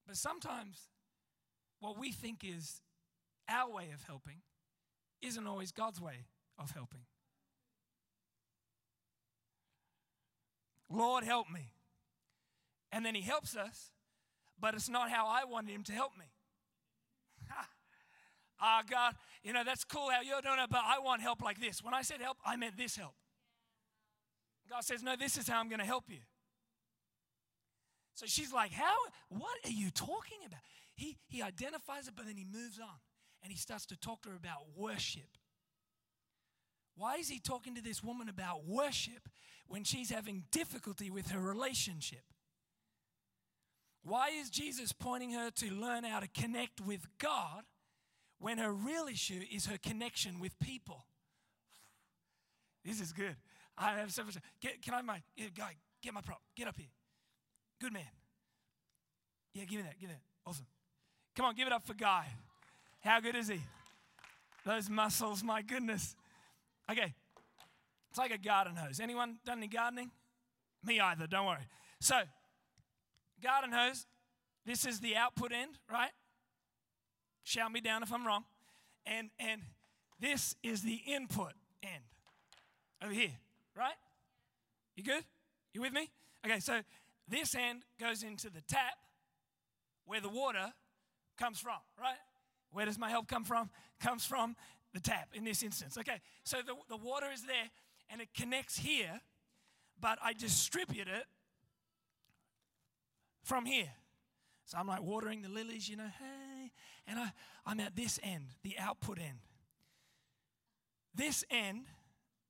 But 0.07 0.17
sometimes 0.17 0.89
what 1.79 1.99
we 1.99 2.11
think 2.13 2.45
is 2.45 2.81
our 3.49 3.71
way 3.71 3.91
of 3.95 4.03
helping 4.05 4.43
isn't 5.23 5.47
always 5.47 5.73
God's 5.73 6.01
way 6.01 6.27
of 6.59 6.71
helping. 6.73 7.01
Lord, 10.91 11.25
help 11.25 11.49
me. 11.51 11.73
And 12.93 13.07
then 13.07 13.15
He 13.15 13.23
helps 13.23 13.57
us, 13.57 13.93
but 14.59 14.75
it's 14.75 14.89
not 14.89 15.11
how 15.11 15.27
I 15.29 15.45
wanted 15.45 15.73
Him 15.73 15.85
to 15.85 15.93
help 15.93 16.13
me. 16.19 16.27
Ah, 18.63 18.83
oh, 18.83 18.87
God, 18.91 19.15
you 19.43 19.55
know, 19.55 19.65
that's 19.65 19.85
cool 19.85 20.11
how 20.11 20.21
you're 20.21 20.43
doing 20.43 20.59
it, 20.63 20.69
but 20.69 20.83
I 20.85 20.99
want 20.99 21.23
help 21.23 21.41
like 21.41 21.59
this. 21.59 21.83
When 21.83 21.95
I 21.95 22.03
said 22.03 22.21
help, 22.21 22.37
I 22.45 22.57
meant 22.57 22.77
this 22.77 22.95
help. 22.95 23.15
God 24.71 24.85
says, 24.85 25.03
No, 25.03 25.17
this 25.17 25.37
is 25.37 25.49
how 25.49 25.61
I'm 25.61 25.69
going 25.69 25.81
to 25.81 25.87
help 25.87 26.05
you. 26.09 26.21
So 28.15 28.27
she's 28.27 28.53
like, 28.53 28.73
How? 28.73 28.95
What 29.29 29.57
are 29.65 29.71
you 29.71 29.91
talking 29.91 30.39
about? 30.47 30.61
He, 30.95 31.19
he 31.27 31.43
identifies 31.43 32.09
it, 32.09 32.15
but 32.17 32.27
then 32.27 32.37
he 32.37 32.45
moves 32.45 32.79
on 32.79 32.99
and 33.43 33.51
he 33.51 33.59
starts 33.59 33.87
to 33.87 33.99
talk 33.99 34.23
to 34.23 34.31
her 34.31 34.37
about 34.37 34.59
worship. 34.77 35.39
Why 36.97 37.17
is 37.17 37.29
he 37.29 37.39
talking 37.39 37.75
to 37.77 37.83
this 37.83 38.03
woman 38.05 38.29
about 38.29 38.67
worship 38.67 39.29
when 39.67 39.85
she's 39.85 40.11
having 40.11 40.45
difficulty 40.51 41.11
with 41.11 41.31
her 41.31 41.41
relationship? 41.41 42.25
Why 44.03 44.29
is 44.31 44.51
Jesus 44.51 44.93
pointing 44.93 45.33
her 45.33 45.51
to 45.51 45.71
learn 45.71 46.05
how 46.05 46.21
to 46.21 46.29
connect 46.29 46.81
with 46.81 47.07
God 47.19 47.65
when 48.39 48.59
her 48.59 48.73
real 48.73 49.07
issue 49.07 49.41
is 49.51 49.67
her 49.67 49.79
connection 49.79 50.41
with 50.41 50.59
people? 50.59 51.05
This 52.85 53.01
is 53.01 53.13
good. 53.13 53.37
I 53.81 53.93
have 53.93 54.17
much. 54.25 54.37
Get, 54.61 54.83
can 54.83 54.95
I 54.95 55.03
my 55.03 55.23
eh, 55.39 55.49
guy? 55.57 55.75
Get 56.03 56.13
my 56.13 56.21
prop. 56.21 56.41
Get 56.55 56.69
up 56.69 56.77
here. 56.77 56.91
Good 57.81 57.93
man. 57.93 58.03
Yeah, 59.55 59.65
give 59.65 59.79
me 59.79 59.83
that. 59.83 59.99
Give 59.99 60.11
me 60.11 60.15
that. 60.15 60.49
Awesome. 60.49 60.67
Come 61.35 61.47
on, 61.47 61.55
give 61.55 61.67
it 61.67 61.73
up 61.73 61.87
for 61.87 61.95
Guy. 61.95 62.27
How 63.01 63.21
good 63.21 63.35
is 63.35 63.49
he? 63.49 63.61
Those 64.67 64.91
muscles, 64.91 65.43
my 65.43 65.63
goodness. 65.63 66.15
Okay, 66.91 67.15
it's 68.11 68.19
like 68.19 68.31
a 68.31 68.39
garden 68.39 68.77
hose. 68.77 69.01
Anyone 69.01 69.39
done 69.47 69.59
any 69.59 69.69
gardening? 69.69 70.11
Me 70.85 71.01
either, 71.01 71.27
don't 71.27 71.47
worry. 71.47 71.67
So, 72.01 72.21
garden 73.43 73.73
hose, 73.73 74.07
this 74.67 74.85
is 74.85 75.01
the 75.01 75.17
output 75.17 75.53
end, 75.53 75.79
right? 75.91 76.11
Shout 77.45 77.73
me 77.73 77.81
down 77.81 78.03
if 78.03 78.13
I'm 78.13 78.27
wrong. 78.27 78.45
And, 79.07 79.31
and 79.39 79.63
this 80.21 80.57
is 80.63 80.83
the 80.83 81.01
input 81.07 81.53
end 81.83 82.05
over 83.03 83.13
here, 83.13 83.33
right? 83.77 83.95
You 84.97 85.05
good? 85.05 85.25
You 85.73 85.81
with 85.81 85.93
me? 85.93 86.11
Okay, 86.45 86.61
so 86.61 86.81
this 87.29 87.55
end 87.55 87.83
goes 87.99 88.23
into 88.23 88.51
the 88.51 88.63
tap 88.63 88.99
where 90.05 90.21
the 90.21 90.29
water 90.29 90.73
comes 91.39 91.59
from, 91.59 91.79
right? 92.01 92.17
Where 92.73 92.87
does 92.87 92.99
my 92.99 93.11
help 93.11 93.29
come 93.29 93.45
from? 93.45 93.71
Comes 94.01 94.25
from 94.25 94.57
the 94.93 95.01
tap 95.01 95.29
in 95.35 95.45
this 95.45 95.63
instance. 95.63 95.97
Okay, 95.99 96.21
so 96.45 96.59
the, 96.67 96.75
the 96.89 96.97
water 96.97 97.27
is 97.33 97.43
there 97.43 97.71
and 98.11 98.21
it 98.21 98.29
connects 98.35 98.79
here, 98.79 99.21
but 100.01 100.19
I 100.23 100.33
distribute 100.33 101.09
it 101.09 101.27
from 103.45 103.67
here. 103.67 103.91
So 104.65 104.79
I'm 104.79 104.87
like 104.87 105.03
watering 105.03 105.43
the 105.43 105.49
lilies, 105.49 105.89
you 105.89 105.97
know, 105.97 106.11
hey, 106.19 106.71
and 107.07 107.19
I, 107.19 107.33
I'm 107.67 107.81
at 107.81 107.97
this 107.97 108.21
end, 108.23 108.45
the 108.63 108.77
output 108.79 109.19
end. 109.19 109.39
This 111.15 111.45
end 111.51 111.87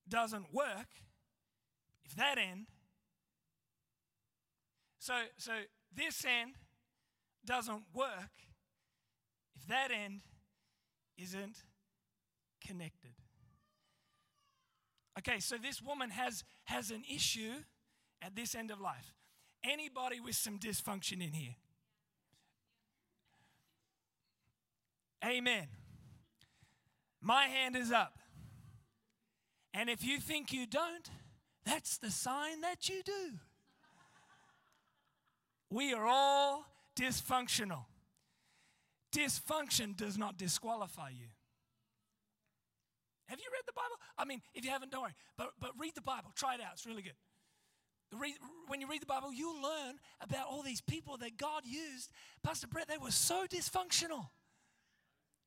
doesn't 0.08 0.52
work 0.52 0.88
if 2.10 2.16
that 2.16 2.38
end. 2.38 2.66
So, 4.98 5.14
so 5.36 5.52
this 5.94 6.24
end 6.24 6.52
doesn't 7.44 7.82
work 7.94 8.30
if 9.56 9.66
that 9.68 9.90
end 9.90 10.22
isn't 11.16 11.56
connected. 12.66 13.12
Okay, 15.18 15.38
so 15.38 15.56
this 15.56 15.80
woman 15.82 16.10
has, 16.10 16.44
has 16.64 16.90
an 16.90 17.02
issue 17.12 17.62
at 18.22 18.34
this 18.34 18.54
end 18.54 18.70
of 18.70 18.80
life. 18.80 19.14
Anybody 19.62 20.20
with 20.20 20.34
some 20.34 20.58
dysfunction 20.58 21.22
in 21.22 21.32
here? 21.32 21.56
Amen. 25.24 25.68
My 27.20 27.44
hand 27.44 27.76
is 27.76 27.92
up. 27.92 28.18
And 29.74 29.90
if 29.90 30.02
you 30.02 30.18
think 30.18 30.52
you 30.52 30.66
don't, 30.66 31.10
that's 31.64 31.98
the 31.98 32.10
sign 32.10 32.62
that 32.62 32.88
you 32.88 33.02
do. 33.04 33.38
We 35.70 35.94
are 35.94 36.06
all 36.06 36.66
dysfunctional. 36.98 37.84
Dysfunction 39.14 39.96
does 39.96 40.18
not 40.18 40.36
disqualify 40.36 41.10
you. 41.10 41.26
Have 43.26 43.38
you 43.38 43.46
read 43.52 43.62
the 43.66 43.72
Bible? 43.72 43.96
I 44.18 44.24
mean, 44.24 44.42
if 44.54 44.64
you 44.64 44.70
haven't, 44.70 44.90
don't 44.90 45.02
worry. 45.02 45.14
But, 45.36 45.50
but 45.60 45.70
read 45.78 45.94
the 45.94 46.02
Bible. 46.02 46.32
Try 46.34 46.54
it 46.54 46.60
out. 46.60 46.72
It's 46.72 46.86
really 46.86 47.02
good. 47.02 47.14
Read, 48.18 48.34
when 48.66 48.80
you 48.80 48.88
read 48.88 49.02
the 49.02 49.06
Bible, 49.06 49.32
you'll 49.32 49.62
learn 49.62 49.94
about 50.20 50.48
all 50.50 50.62
these 50.62 50.80
people 50.80 51.16
that 51.18 51.36
God 51.36 51.62
used. 51.64 52.10
Pastor 52.42 52.66
Brett, 52.66 52.88
they 52.88 52.98
were 52.98 53.12
so 53.12 53.46
dysfunctional. 53.48 54.26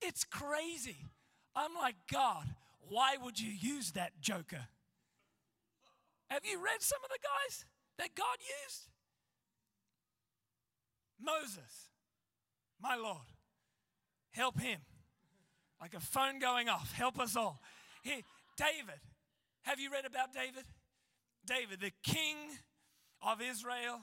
It's 0.02 0.24
crazy. 0.24 1.10
I'm 1.56 1.76
like, 1.76 1.96
God, 2.10 2.46
why 2.88 3.18
would 3.22 3.40
you 3.40 3.52
use 3.52 3.92
that 3.92 4.14
joker? 4.22 4.68
Have 6.30 6.46
you 6.46 6.58
read 6.64 6.82
some 6.82 7.00
of 7.04 7.10
the 7.10 7.20
guys 7.20 7.66
that 7.98 8.16
God 8.16 8.38
used? 8.66 8.90
Moses, 11.22 11.90
my 12.82 12.96
Lord, 12.96 13.28
help 14.32 14.60
him. 14.60 14.80
Like 15.80 15.94
a 15.94 16.00
phone 16.00 16.40
going 16.40 16.70
off, 16.70 16.94
help 16.94 17.20
us 17.20 17.36
all. 17.36 17.62
Here, 18.04 18.22
David, 18.58 19.00
have 19.64 19.80
you 19.80 19.92
read 19.92 20.06
about 20.06 20.34
David? 20.34 20.64
David, 21.46 21.82
the 21.82 21.92
king 22.04 22.38
of 23.22 23.42
Israel, 23.42 24.00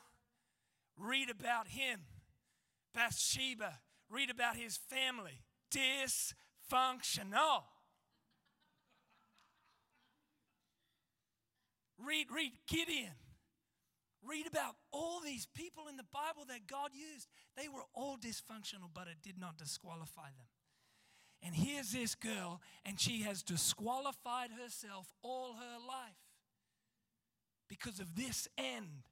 read 0.98 1.30
about 1.30 1.68
him. 1.68 2.00
Bathsheba, 2.94 3.78
read 4.10 4.30
about 4.30 4.56
his 4.56 4.76
family. 4.76 5.42
Dysfunctional. 5.72 7.64
Read, 12.06 12.26
read 12.34 12.52
Gideon. 12.66 13.14
Read 14.22 14.46
about 14.46 14.76
all 14.92 15.20
these 15.20 15.46
people 15.54 15.84
in 15.88 15.96
the 15.96 16.04
Bible 16.12 16.44
that 16.48 16.66
God 16.66 16.90
used. 16.92 17.26
They 17.56 17.68
were 17.68 17.84
all 17.94 18.18
dysfunctional, 18.18 18.90
but 18.92 19.06
it 19.06 19.22
did 19.22 19.38
not 19.38 19.56
disqualify 19.56 20.28
them. 20.36 20.46
And 21.42 21.54
here's 21.54 21.92
this 21.92 22.14
girl, 22.14 22.60
and 22.84 23.00
she 23.00 23.22
has 23.22 23.42
disqualified 23.42 24.50
herself 24.62 25.06
all 25.22 25.54
her 25.54 25.78
life 25.86 26.18
because 27.66 27.98
of 27.98 28.14
this 28.14 28.46
end, 28.58 29.04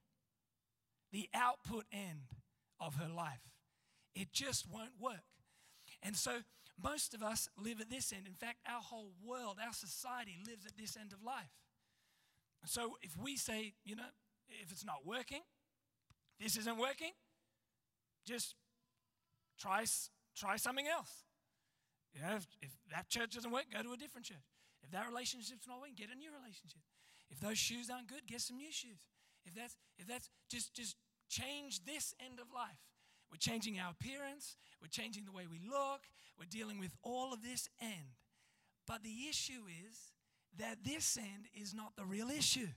the 1.10 1.28
output 1.32 1.84
end 1.90 2.34
of 2.78 2.96
her 2.96 3.08
life. 3.08 3.40
It 4.14 4.32
just 4.32 4.66
won't 4.70 5.00
work. 5.00 5.24
And 6.02 6.16
so 6.16 6.40
most 6.82 7.14
of 7.14 7.22
us 7.22 7.48
live 7.56 7.80
at 7.80 7.88
this 7.88 8.12
end. 8.12 8.26
In 8.26 8.34
fact, 8.34 8.58
our 8.68 8.82
whole 8.82 9.12
world, 9.24 9.56
our 9.64 9.72
society 9.72 10.36
lives 10.46 10.66
at 10.66 10.76
this 10.76 10.96
end 11.00 11.12
of 11.12 11.22
life. 11.24 11.50
So 12.64 12.96
if 13.02 13.16
we 13.16 13.36
say, 13.36 13.74
you 13.84 13.96
know, 13.96 14.10
if 14.62 14.72
it's 14.72 14.84
not 14.84 15.06
working, 15.06 15.42
this 16.40 16.56
isn't 16.56 16.78
working, 16.78 17.12
just 18.26 18.54
try, 19.58 19.84
try 20.36 20.56
something 20.56 20.86
else. 20.86 21.24
You 22.14 22.22
know, 22.22 22.36
if, 22.36 22.46
if 22.62 22.70
that 22.90 23.08
church 23.08 23.34
doesn't 23.34 23.50
work, 23.50 23.64
go 23.72 23.82
to 23.82 23.92
a 23.92 23.96
different 23.96 24.26
church. 24.26 24.44
If 24.82 24.90
that 24.90 25.06
relationship's 25.08 25.66
not 25.66 25.80
working, 25.80 25.94
get 25.96 26.08
a 26.14 26.18
new 26.18 26.30
relationship. 26.30 26.80
If 27.30 27.40
those 27.40 27.58
shoes 27.58 27.90
aren't 27.90 28.08
good, 28.08 28.26
get 28.26 28.40
some 28.40 28.56
new 28.56 28.72
shoes. 28.72 29.04
if 29.44 29.54
that's 29.54 29.76
if 29.98 30.06
that's 30.06 30.30
just 30.48 30.74
just 30.74 30.96
change 31.28 31.84
this 31.84 32.14
end 32.24 32.40
of 32.40 32.46
life. 32.54 32.80
We're 33.30 33.36
changing 33.36 33.78
our 33.78 33.90
appearance, 33.90 34.56
we're 34.80 34.88
changing 34.88 35.26
the 35.26 35.32
way 35.32 35.44
we 35.50 35.60
look, 35.60 36.00
we're 36.38 36.48
dealing 36.48 36.78
with 36.78 36.92
all 37.02 37.34
of 37.34 37.42
this 37.42 37.68
end. 37.80 38.16
But 38.86 39.02
the 39.02 39.28
issue 39.28 39.68
is 39.68 40.12
that 40.56 40.78
this 40.84 41.16
end 41.16 41.46
is 41.54 41.74
not 41.74 41.92
the 41.96 42.04
real 42.04 42.30
issue. 42.30 42.68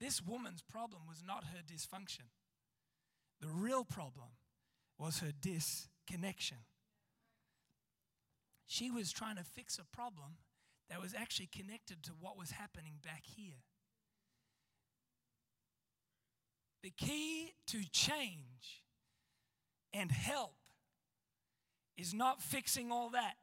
This 0.00 0.22
woman's 0.22 0.62
problem 0.62 1.02
was 1.08 1.22
not 1.26 1.44
her 1.44 1.60
dysfunction. 1.66 2.28
The 3.40 3.48
real 3.48 3.84
problem 3.84 4.28
was 4.98 5.20
her 5.20 5.32
disconnection. 5.40 6.58
She 8.66 8.90
was 8.90 9.12
trying 9.12 9.36
to 9.36 9.44
fix 9.44 9.78
a 9.78 9.84
problem 9.84 10.36
that 10.88 11.00
was 11.00 11.14
actually 11.14 11.48
connected 11.48 12.02
to 12.04 12.12
what 12.20 12.38
was 12.38 12.52
happening 12.52 12.94
back 13.02 13.22
here. 13.24 13.62
The 16.82 16.90
key 16.90 17.52
to 17.68 17.78
change 17.90 18.82
and 19.92 20.10
help 20.10 20.54
is 21.96 22.14
not 22.14 22.40
fixing 22.40 22.90
all 22.90 23.10
that, 23.10 23.34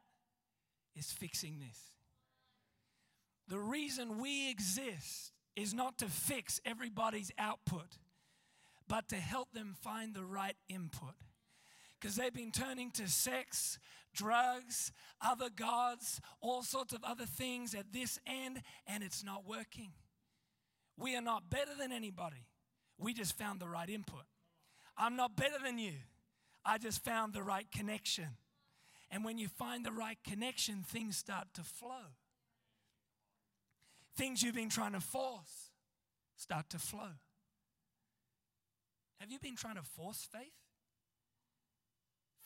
is 0.98 1.12
fixing 1.12 1.58
this. 1.58 1.78
The 3.48 3.58
reason 3.58 4.18
we 4.18 4.50
exist 4.50 5.32
is 5.56 5.72
not 5.72 5.98
to 5.98 6.06
fix 6.06 6.60
everybody's 6.64 7.32
output, 7.38 7.98
but 8.86 9.08
to 9.08 9.16
help 9.16 9.52
them 9.52 9.74
find 9.80 10.14
the 10.14 10.24
right 10.24 10.56
input. 10.68 11.14
Because 12.00 12.16
they've 12.16 12.32
been 12.32 12.52
turning 12.52 12.90
to 12.92 13.08
sex, 13.08 13.78
drugs, 14.14 14.92
other 15.20 15.48
gods, 15.54 16.20
all 16.40 16.62
sorts 16.62 16.92
of 16.92 17.02
other 17.02 17.26
things 17.26 17.74
at 17.74 17.92
this 17.92 18.18
end, 18.26 18.62
and 18.86 19.02
it's 19.02 19.24
not 19.24 19.48
working. 19.48 19.92
We 20.96 21.16
are 21.16 21.22
not 21.22 21.50
better 21.50 21.72
than 21.78 21.90
anybody. 21.90 22.46
We 22.98 23.14
just 23.14 23.36
found 23.36 23.60
the 23.60 23.68
right 23.68 23.88
input. 23.88 24.24
I'm 24.96 25.16
not 25.16 25.36
better 25.36 25.58
than 25.62 25.78
you. 25.78 25.94
I 26.64 26.78
just 26.78 27.04
found 27.04 27.32
the 27.32 27.42
right 27.42 27.66
connection. 27.70 28.36
And 29.10 29.24
when 29.24 29.38
you 29.38 29.48
find 29.48 29.84
the 29.84 29.92
right 29.92 30.18
connection, 30.26 30.84
things 30.86 31.16
start 31.16 31.48
to 31.54 31.62
flow. 31.62 32.14
Things 34.16 34.42
you've 34.42 34.54
been 34.54 34.68
trying 34.68 34.92
to 34.92 35.00
force 35.00 35.70
start 36.36 36.68
to 36.70 36.78
flow. 36.78 37.16
Have 39.20 39.30
you 39.30 39.38
been 39.38 39.56
trying 39.56 39.76
to 39.76 39.82
force 39.82 40.28
faith? 40.30 40.52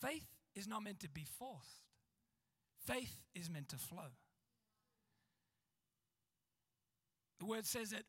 Faith 0.01 0.27
is 0.55 0.67
not 0.67 0.83
meant 0.83 1.01
to 1.01 1.09
be 1.09 1.25
forced, 1.39 1.85
faith 2.87 3.23
is 3.35 3.49
meant 3.51 3.69
to 3.69 3.77
flow. 3.77 4.13
The 7.39 7.47
word 7.47 7.67
says 7.67 7.91
that 7.91 8.05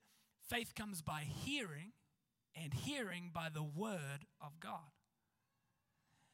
faith 0.47 0.75
comes 0.75 1.01
by 1.01 1.21
hearing, 1.21 1.93
and 2.55 2.73
hearing 2.73 3.31
by 3.33 3.49
the 3.51 3.63
word 3.63 4.25
of 4.41 4.59
God. 4.59 4.91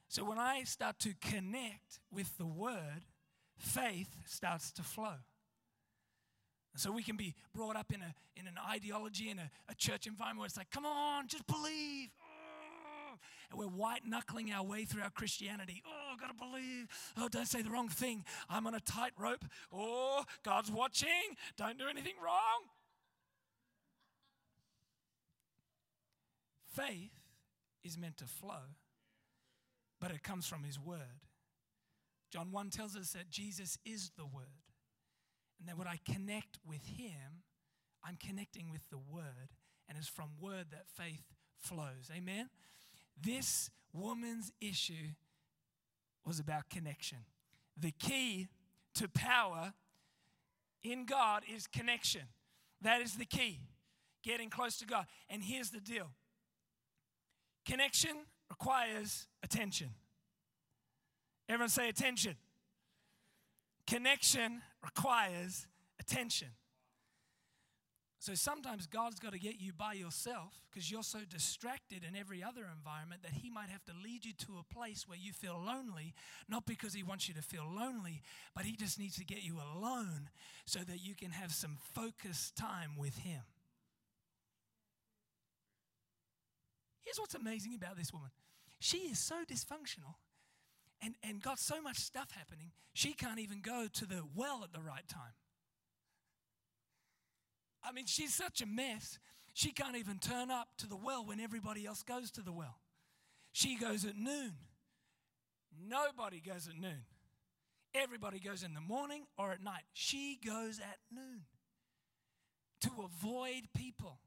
So 0.10 0.26
when 0.26 0.40
I 0.40 0.64
start 0.64 0.98
to 1.00 1.14
connect 1.22 2.00
with 2.12 2.36
the 2.40 2.46
word, 2.46 3.06
faith 3.58 4.10
starts 4.26 4.72
to 4.74 4.82
flow. 4.82 5.14
And 6.74 6.82
so 6.82 6.92
we 6.92 7.04
can 7.04 7.16
be 7.16 7.36
brought 7.54 7.76
up 7.76 7.94
in, 7.94 8.02
a, 8.02 8.14
in 8.36 8.48
an 8.48 8.56
ideology, 8.70 9.30
in 9.30 9.38
a, 9.38 9.52
a 9.70 9.76
church 9.76 10.08
environment 10.08 10.40
where 10.40 10.46
it's 10.48 10.58
like, 10.58 10.72
come 10.72 10.86
on, 10.86 11.28
just 11.28 11.46
believe. 11.46 12.10
Oh. 12.20 13.18
And 13.52 13.60
we're 13.60 13.68
white 13.68 14.02
knuckling 14.04 14.52
our 14.52 14.64
way 14.64 14.84
through 14.84 15.04
our 15.04 15.12
Christianity. 15.12 15.84
Oh, 15.86 16.16
gotta 16.20 16.34
believe. 16.34 16.88
Oh, 17.16 17.28
don't 17.30 17.48
say 17.48 17.62
the 17.62 17.70
wrong 17.70 17.90
thing. 17.90 18.26
I'm 18.50 18.66
on 18.66 18.74
a 18.74 18.80
tightrope. 18.80 19.46
Oh, 19.72 20.24
God's 20.44 20.72
watching. 20.72 21.36
Don't 21.56 21.78
do 21.78 21.86
anything 21.88 22.16
wrong. 22.24 22.64
Faith 26.76 27.12
is 27.84 27.98
meant 27.98 28.18
to 28.18 28.26
flow, 28.26 28.76
but 30.00 30.12
it 30.12 30.24
comes 30.24 30.48
from 30.48 30.64
His 30.64 30.80
Word. 30.80 31.24
John 32.32 32.52
1 32.52 32.70
tells 32.70 32.96
us 32.96 33.12
that 33.14 33.30
Jesus 33.30 33.78
is 33.86 34.12
the 34.18 34.26
Word. 34.26 34.46
And 35.60 35.68
that 35.68 35.78
when 35.78 35.88
I 35.88 36.00
connect 36.10 36.58
with 36.66 36.86
Him, 36.86 37.44
I'm 38.04 38.18
connecting 38.18 38.72
with 38.72 38.82
the 38.90 38.98
Word. 38.98 39.50
And 39.88 39.98
it's 39.98 40.08
from 40.08 40.30
Word 40.40 40.68
that 40.72 40.86
faith 40.88 41.24
flows. 41.60 42.10
Amen? 42.16 42.50
This 43.22 43.70
woman's 43.94 44.52
issue 44.62 45.14
was 46.26 46.40
about 46.40 46.70
connection. 46.70 47.20
The 47.76 47.92
key 47.92 48.48
to 48.96 49.08
power 49.10 49.74
in 50.84 51.06
God 51.06 51.44
is 51.54 51.68
connection. 51.68 52.22
That 52.82 53.02
is 53.02 53.16
the 53.16 53.26
key, 53.26 53.60
getting 54.24 54.50
close 54.50 54.78
to 54.78 54.86
God. 54.86 55.06
And 55.30 55.44
here's 55.44 55.72
the 55.72 55.82
deal 55.82 56.08
Connection 57.66 58.16
requires 58.50 59.28
attention. 59.44 59.90
Everyone 61.48 61.70
say 61.70 61.90
attention. 61.90 62.36
Connection 63.88 64.62
requires 64.84 65.68
attention. 66.00 66.50
So 68.22 68.36
sometimes 68.36 68.86
God's 68.86 69.18
got 69.18 69.32
to 69.32 69.40
get 69.40 69.62
you 69.62 69.72
by 69.72 69.94
yourself 69.94 70.54
because 70.70 70.92
you're 70.92 71.04
so 71.04 71.20
distracted 71.30 72.04
in 72.04 72.18
every 72.18 72.44
other 72.44 72.66
environment 72.76 73.24
that 73.24 73.32
He 73.32 73.50
might 73.50 73.70
have 73.70 73.84
to 73.86 73.94
lead 74.04 74.26
you 74.26 74.34
to 74.34 74.60
a 74.60 74.74
place 74.74 75.08
where 75.08 75.18
you 75.18 75.32
feel 75.32 75.58
lonely, 75.58 76.14
not 76.50 76.66
because 76.66 76.94
He 76.94 77.02
wants 77.02 77.30
you 77.30 77.34
to 77.36 77.42
feel 77.42 77.66
lonely, 77.66 78.22
but 78.54 78.66
He 78.66 78.76
just 78.76 79.00
needs 79.00 79.16
to 79.16 79.24
get 79.24 79.42
you 79.42 79.58
alone 79.74 80.30
so 80.66 80.80
that 80.80 81.00
you 81.02 81.16
can 81.16 81.32
have 81.32 81.54
some 81.54 81.78
focused 81.96 82.58
time 82.58 82.98
with 82.98 83.18
Him. 83.20 83.42
Here's 87.04 87.20
what's 87.20 87.36
amazing 87.36 87.76
about 87.76 87.98
this 87.98 88.14
woman 88.14 88.32
she 88.80 88.98
is 88.98 89.20
so 89.20 89.44
dysfunctional 89.50 90.16
and, 91.02 91.16
and 91.24 91.42
got 91.42 91.60
so 91.60 91.82
much 91.82 91.98
stuff 91.98 92.32
happening, 92.32 92.72
she 92.94 93.14
can't 93.14 93.40
even 93.40 93.62
go 93.62 93.88
to 93.94 94.06
the 94.06 94.24
well 94.36 94.62
at 94.64 94.74
the 94.74 94.82
right 94.82 95.08
time. 95.08 95.34
I 97.84 97.92
mean, 97.92 98.06
she's 98.06 98.34
such 98.34 98.62
a 98.62 98.66
mess, 98.66 99.20
she 99.54 99.72
can't 99.72 99.96
even 99.96 100.20
turn 100.20 100.52
up 100.52 100.68
to 100.80 100.88
the 100.88 100.98
well 100.98 101.26
when 101.26 101.40
everybody 101.40 101.86
else 101.86 102.04
goes 102.04 102.32
to 102.32 102.42
the 102.42 102.52
well. 102.52 102.80
She 103.52 103.78
goes 103.78 104.06
at 104.06 104.16
noon. 104.18 104.54
Nobody 105.88 106.42
goes 106.42 106.68
at 106.68 106.80
noon. 106.80 107.06
Everybody 107.96 108.40
goes 108.40 108.64
in 108.64 108.74
the 108.74 108.82
morning 108.82 109.24
or 109.38 109.52
at 109.52 109.64
night. 109.64 109.84
She 109.94 110.38
goes 110.46 110.80
at 110.80 110.98
noon 111.12 111.42
to 112.82 112.90
avoid 113.04 113.64
people. 113.76 114.20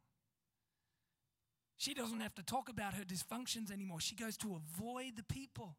She 1.83 1.95
doesn't 1.95 2.21
have 2.21 2.37
to 2.37 2.45
talk 2.45 2.68
about 2.68 2.95
her 2.95 3.03
dysfunctions 3.03 3.73
anymore. 3.73 3.99
She 3.99 4.14
goes 4.14 4.37
to 4.37 4.55
avoid 4.55 5.16
the 5.16 5.25
people. 5.25 5.75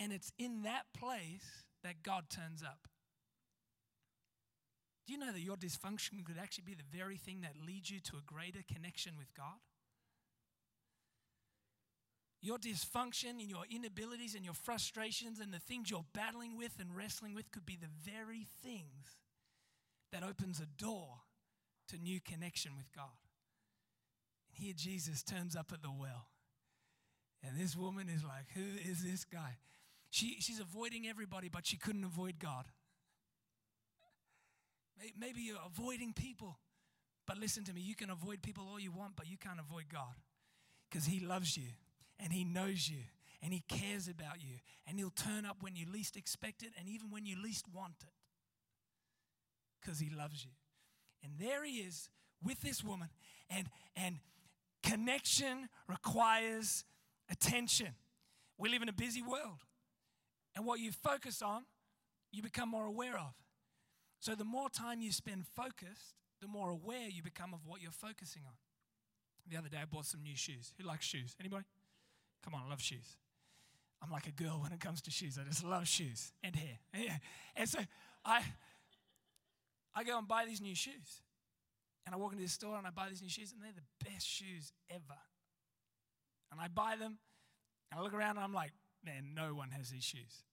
And 0.00 0.12
it's 0.12 0.32
in 0.36 0.62
that 0.62 0.82
place 0.98 1.62
that 1.84 2.02
God 2.02 2.24
turns 2.28 2.60
up. 2.60 2.88
Do 5.06 5.12
you 5.12 5.20
know 5.20 5.30
that 5.30 5.42
your 5.42 5.54
dysfunction 5.54 6.24
could 6.24 6.38
actually 6.42 6.64
be 6.64 6.74
the 6.74 6.98
very 6.98 7.16
thing 7.16 7.42
that 7.42 7.52
leads 7.64 7.88
you 7.88 8.00
to 8.00 8.16
a 8.16 8.20
greater 8.26 8.64
connection 8.66 9.12
with 9.16 9.32
God? 9.32 9.60
Your 12.42 12.58
dysfunction 12.58 13.38
and 13.38 13.48
your 13.48 13.62
inabilities 13.70 14.34
and 14.34 14.44
your 14.44 14.54
frustrations 14.54 15.38
and 15.38 15.54
the 15.54 15.60
things 15.60 15.88
you're 15.88 16.04
battling 16.12 16.58
with 16.58 16.80
and 16.80 16.96
wrestling 16.96 17.32
with 17.32 17.52
could 17.52 17.64
be 17.64 17.78
the 17.80 18.10
very 18.10 18.48
things 18.60 19.20
that 20.10 20.24
opens 20.24 20.58
a 20.58 20.66
door 20.66 21.18
to 21.90 21.96
new 21.96 22.18
connection 22.20 22.72
with 22.76 22.90
God. 22.92 23.25
Here, 24.58 24.72
Jesus 24.74 25.22
turns 25.22 25.54
up 25.54 25.70
at 25.72 25.82
the 25.82 25.90
well. 25.90 26.28
And 27.42 27.58
this 27.58 27.76
woman 27.76 28.08
is 28.08 28.24
like, 28.24 28.46
Who 28.54 28.90
is 28.90 29.02
this 29.02 29.24
guy? 29.24 29.58
She, 30.10 30.36
she's 30.40 30.60
avoiding 30.60 31.06
everybody, 31.06 31.48
but 31.48 31.66
she 31.66 31.76
couldn't 31.76 32.04
avoid 32.04 32.38
God. 32.38 32.64
Maybe 35.18 35.42
you're 35.42 35.58
avoiding 35.66 36.14
people, 36.14 36.58
but 37.26 37.36
listen 37.38 37.64
to 37.64 37.72
me. 37.74 37.82
You 37.82 37.94
can 37.94 38.08
avoid 38.08 38.40
people 38.40 38.66
all 38.70 38.80
you 38.80 38.90
want, 38.90 39.14
but 39.14 39.28
you 39.28 39.36
can't 39.36 39.60
avoid 39.60 39.84
God 39.92 40.14
because 40.88 41.04
He 41.04 41.20
loves 41.20 41.56
you 41.56 41.68
and 42.18 42.32
He 42.32 42.44
knows 42.44 42.88
you 42.88 43.02
and 43.42 43.52
He 43.52 43.62
cares 43.68 44.08
about 44.08 44.40
you 44.40 44.54
and 44.88 44.98
He'll 44.98 45.10
turn 45.10 45.44
up 45.44 45.58
when 45.60 45.76
you 45.76 45.84
least 45.92 46.16
expect 46.16 46.62
it 46.62 46.70
and 46.78 46.88
even 46.88 47.10
when 47.10 47.26
you 47.26 47.36
least 47.42 47.66
want 47.74 47.96
it 48.02 48.14
because 49.80 49.98
He 49.98 50.08
loves 50.08 50.42
you. 50.42 50.52
And 51.22 51.34
there 51.38 51.62
He 51.62 51.80
is 51.80 52.08
with 52.42 52.60
this 52.60 52.82
woman, 52.82 53.08
and 53.50 53.68
and 53.96 54.18
Connection 54.86 55.68
requires 55.88 56.84
attention. 57.28 57.88
We 58.56 58.68
live 58.68 58.82
in 58.82 58.88
a 58.88 58.92
busy 58.92 59.20
world, 59.20 59.58
and 60.54 60.64
what 60.64 60.78
you 60.78 60.92
focus 60.92 61.42
on, 61.42 61.64
you 62.30 62.40
become 62.40 62.68
more 62.68 62.86
aware 62.86 63.18
of. 63.18 63.34
So, 64.20 64.34
the 64.34 64.44
more 64.44 64.70
time 64.70 65.00
you 65.00 65.10
spend 65.10 65.44
focused, 65.56 66.14
the 66.40 66.46
more 66.46 66.70
aware 66.70 67.08
you 67.08 67.22
become 67.22 67.52
of 67.52 67.60
what 67.66 67.82
you're 67.82 67.90
focusing 67.90 68.42
on. 68.46 68.54
The 69.50 69.56
other 69.56 69.68
day, 69.68 69.78
I 69.82 69.86
bought 69.86 70.06
some 70.06 70.22
new 70.22 70.36
shoes. 70.36 70.72
Who 70.78 70.86
likes 70.86 71.04
shoes? 71.04 71.34
Anybody? 71.40 71.64
Come 72.44 72.54
on, 72.54 72.62
I 72.66 72.70
love 72.70 72.80
shoes. 72.80 73.16
I'm 74.00 74.10
like 74.10 74.28
a 74.28 74.32
girl 74.32 74.60
when 74.62 74.72
it 74.72 74.80
comes 74.80 75.02
to 75.02 75.10
shoes. 75.10 75.36
I 75.40 75.48
just 75.48 75.64
love 75.64 75.88
shoes 75.88 76.32
and 76.44 76.54
hair. 76.54 76.78
And 77.56 77.68
so 77.68 77.80
I, 78.24 78.42
I 79.94 80.04
go 80.04 80.16
and 80.16 80.28
buy 80.28 80.44
these 80.44 80.60
new 80.60 80.74
shoes. 80.74 81.22
And 82.06 82.14
I 82.14 82.18
walk 82.18 82.32
into 82.32 82.44
the 82.44 82.48
store 82.48 82.78
and 82.78 82.86
I 82.86 82.90
buy 82.90 83.08
these 83.08 83.20
new 83.20 83.28
shoes, 83.28 83.52
and 83.52 83.60
they're 83.60 83.72
the 83.74 84.08
best 84.10 84.26
shoes 84.26 84.72
ever. 84.88 85.20
And 86.52 86.60
I 86.60 86.68
buy 86.68 86.94
them, 86.96 87.18
and 87.90 88.00
I 88.00 88.02
look 88.02 88.14
around 88.14 88.36
and 88.36 88.44
I'm 88.44 88.54
like, 88.54 88.72
man, 89.04 89.34
no 89.34 89.54
one 89.54 89.70
has 89.70 89.90
these 89.90 90.04
shoes. 90.04 90.44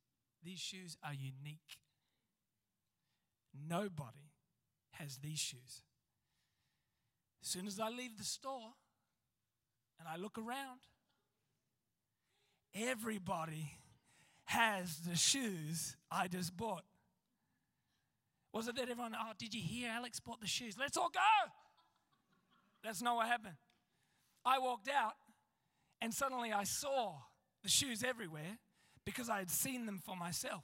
These 0.43 0.59
shoes 0.59 0.97
are 1.03 1.13
unique. 1.13 1.77
Nobody 3.69 4.31
has 4.93 5.17
these 5.17 5.39
shoes. 5.39 5.83
As 7.43 7.49
soon 7.49 7.67
as 7.67 7.79
I 7.79 7.89
leave 7.89 8.17
the 8.17 8.23
store 8.23 8.73
and 9.99 10.07
I 10.07 10.17
look 10.17 10.37
around, 10.37 10.79
everybody 12.73 13.73
has 14.45 14.97
the 15.07 15.15
shoes 15.15 15.95
I 16.09 16.27
just 16.27 16.55
bought. 16.57 16.83
Was 18.53 18.67
it 18.67 18.75
that 18.75 18.87
everyone, 18.87 19.15
oh, 19.19 19.31
did 19.37 19.53
you 19.53 19.61
hear 19.61 19.89
Alex 19.89 20.19
bought 20.19 20.39
the 20.39 20.47
shoes? 20.47 20.75
Let's 20.79 20.95
all 20.95 21.09
go. 21.09 21.19
That's 22.83 23.01
not 23.01 23.15
what 23.15 23.27
happened. 23.27 23.55
I 24.45 24.59
walked 24.59 24.87
out 24.87 25.13
and 26.01 26.13
suddenly 26.13 26.53
I 26.53 26.63
saw 26.63 27.15
the 27.63 27.69
shoes 27.69 28.03
everywhere 28.03 28.59
because 29.05 29.29
I 29.29 29.39
had 29.39 29.49
seen 29.49 29.85
them 29.85 29.99
for 30.05 30.15
myself. 30.15 30.63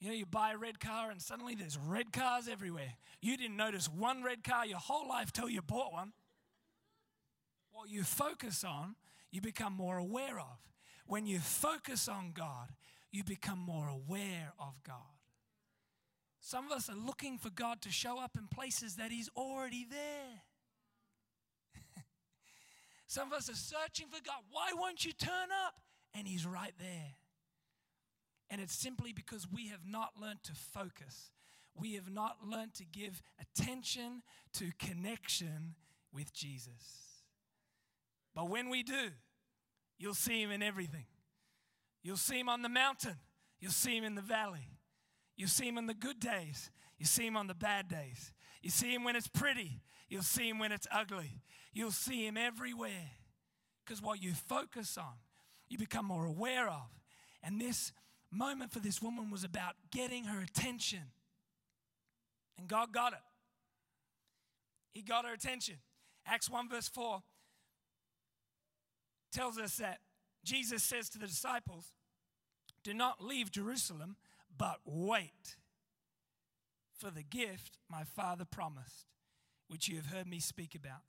You 0.00 0.08
know, 0.08 0.14
you 0.14 0.26
buy 0.26 0.52
a 0.52 0.56
red 0.56 0.80
car 0.80 1.10
and 1.10 1.20
suddenly 1.20 1.54
there's 1.54 1.78
red 1.78 2.12
cars 2.12 2.48
everywhere. 2.48 2.94
You 3.20 3.36
didn't 3.36 3.56
notice 3.56 3.86
one 3.86 4.24
red 4.24 4.42
car 4.42 4.66
your 4.66 4.78
whole 4.78 5.06
life 5.08 5.32
till 5.32 5.48
you 5.48 5.62
bought 5.62 5.92
one. 5.92 6.12
What 7.70 7.90
you 7.90 8.02
focus 8.02 8.64
on, 8.64 8.96
you 9.30 9.40
become 9.40 9.74
more 9.74 9.98
aware 9.98 10.40
of. 10.40 10.58
When 11.06 11.26
you 11.26 11.38
focus 11.38 12.08
on 12.08 12.32
God, 12.34 12.70
you 13.12 13.22
become 13.22 13.58
more 13.58 13.88
aware 13.88 14.52
of 14.58 14.82
God. 14.82 15.19
Some 16.40 16.66
of 16.66 16.72
us 16.72 16.88
are 16.88 16.96
looking 16.96 17.36
for 17.38 17.50
God 17.50 17.82
to 17.82 17.90
show 17.90 18.18
up 18.18 18.36
in 18.36 18.48
places 18.48 18.96
that 18.96 19.10
He's 19.10 19.28
already 19.36 19.86
there. 19.88 20.42
Some 23.06 23.28
of 23.28 23.34
us 23.34 23.50
are 23.50 23.54
searching 23.54 24.06
for 24.08 24.22
God. 24.24 24.42
Why 24.50 24.70
won't 24.74 25.04
you 25.04 25.12
turn 25.12 25.48
up? 25.66 25.74
And 26.14 26.26
He's 26.26 26.46
right 26.46 26.72
there. 26.78 27.14
And 28.48 28.60
it's 28.60 28.74
simply 28.74 29.12
because 29.12 29.46
we 29.50 29.68
have 29.68 29.86
not 29.86 30.12
learned 30.20 30.42
to 30.44 30.52
focus. 30.54 31.30
We 31.76 31.94
have 31.94 32.10
not 32.10 32.38
learned 32.44 32.74
to 32.74 32.84
give 32.84 33.22
attention 33.40 34.22
to 34.54 34.72
connection 34.78 35.74
with 36.12 36.32
Jesus. 36.32 37.22
But 38.34 38.48
when 38.48 38.70
we 38.70 38.82
do, 38.82 39.10
you'll 39.98 40.14
see 40.14 40.42
Him 40.42 40.50
in 40.50 40.62
everything. 40.62 41.04
You'll 42.02 42.16
see 42.16 42.40
Him 42.40 42.48
on 42.48 42.62
the 42.62 42.68
mountain, 42.68 43.16
you'll 43.60 43.72
see 43.72 43.96
Him 43.96 44.04
in 44.04 44.14
the 44.14 44.22
valley, 44.22 44.68
you'll 45.40 45.48
see 45.48 45.66
Him 45.66 45.78
in 45.78 45.86
the 45.86 45.94
good 45.94 46.20
days, 46.20 46.70
you 46.98 47.06
see 47.06 47.26
Him 47.26 47.36
on 47.36 47.46
the 47.46 47.54
bad 47.54 47.88
days. 47.88 48.32
You 48.62 48.68
see 48.68 48.94
Him 48.94 49.04
when 49.04 49.16
it's 49.16 49.26
pretty, 49.26 49.80
you'll 50.10 50.22
see 50.22 50.50
Him 50.50 50.58
when 50.58 50.70
it's 50.70 50.86
ugly. 50.92 51.40
You'll 51.72 51.92
see 51.92 52.26
Him 52.26 52.36
everywhere. 52.36 53.12
Because 53.82 54.02
what 54.02 54.22
you 54.22 54.34
focus 54.34 54.98
on, 54.98 55.14
you 55.70 55.78
become 55.78 56.04
more 56.04 56.26
aware 56.26 56.68
of. 56.68 56.90
And 57.42 57.58
this 57.58 57.90
moment 58.30 58.70
for 58.70 58.80
this 58.80 59.00
woman 59.00 59.30
was 59.30 59.42
about 59.42 59.76
getting 59.90 60.24
her 60.24 60.42
attention. 60.42 61.04
And 62.58 62.68
God 62.68 62.92
got 62.92 63.14
it. 63.14 63.18
He 64.92 65.00
got 65.00 65.24
her 65.24 65.32
attention. 65.32 65.76
Acts 66.26 66.50
1, 66.50 66.68
verse 66.68 66.88
4 66.88 67.22
tells 69.32 69.56
us 69.56 69.76
that 69.76 70.00
Jesus 70.44 70.82
says 70.82 71.08
to 71.10 71.18
the 71.18 71.26
disciples, 71.26 71.92
Do 72.84 72.92
not 72.92 73.24
leave 73.24 73.50
Jerusalem, 73.50 74.16
but 74.56 74.78
wait 74.84 75.56
for 76.98 77.10
the 77.10 77.22
gift 77.22 77.78
my 77.90 78.04
Father 78.04 78.44
promised, 78.44 79.06
which 79.68 79.88
you 79.88 79.96
have 79.96 80.06
heard 80.06 80.26
me 80.26 80.38
speak 80.38 80.74
about. 80.74 81.00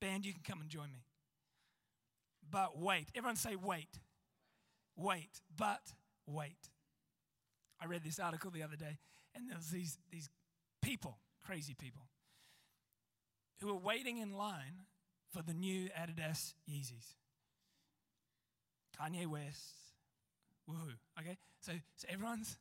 Band, 0.00 0.24
you 0.24 0.32
can 0.32 0.42
come 0.42 0.60
and 0.60 0.70
join 0.70 0.92
me. 0.92 1.04
But 2.50 2.78
wait. 2.78 3.08
Everyone 3.14 3.36
say, 3.36 3.56
wait. 3.56 3.98
Wait. 4.96 5.40
But 5.56 5.92
wait. 6.26 6.70
I 7.80 7.86
read 7.86 8.02
this 8.04 8.18
article 8.18 8.50
the 8.50 8.62
other 8.62 8.76
day, 8.76 8.98
and 9.34 9.48
there 9.48 9.56
was 9.56 9.68
these, 9.68 9.98
these 10.10 10.30
people, 10.80 11.18
crazy 11.44 11.74
people, 11.74 12.08
who 13.60 13.66
were 13.66 13.78
waiting 13.78 14.18
in 14.18 14.32
line 14.32 14.86
for 15.30 15.42
the 15.42 15.52
new 15.52 15.88
Adidas 15.90 16.54
Yeezys. 16.70 17.16
Kanye 18.98 19.26
West, 19.26 19.74
woohoo. 20.68 20.94
Okay? 21.18 21.36
So, 21.60 21.72
so 21.96 22.08
everyone's 22.10 22.56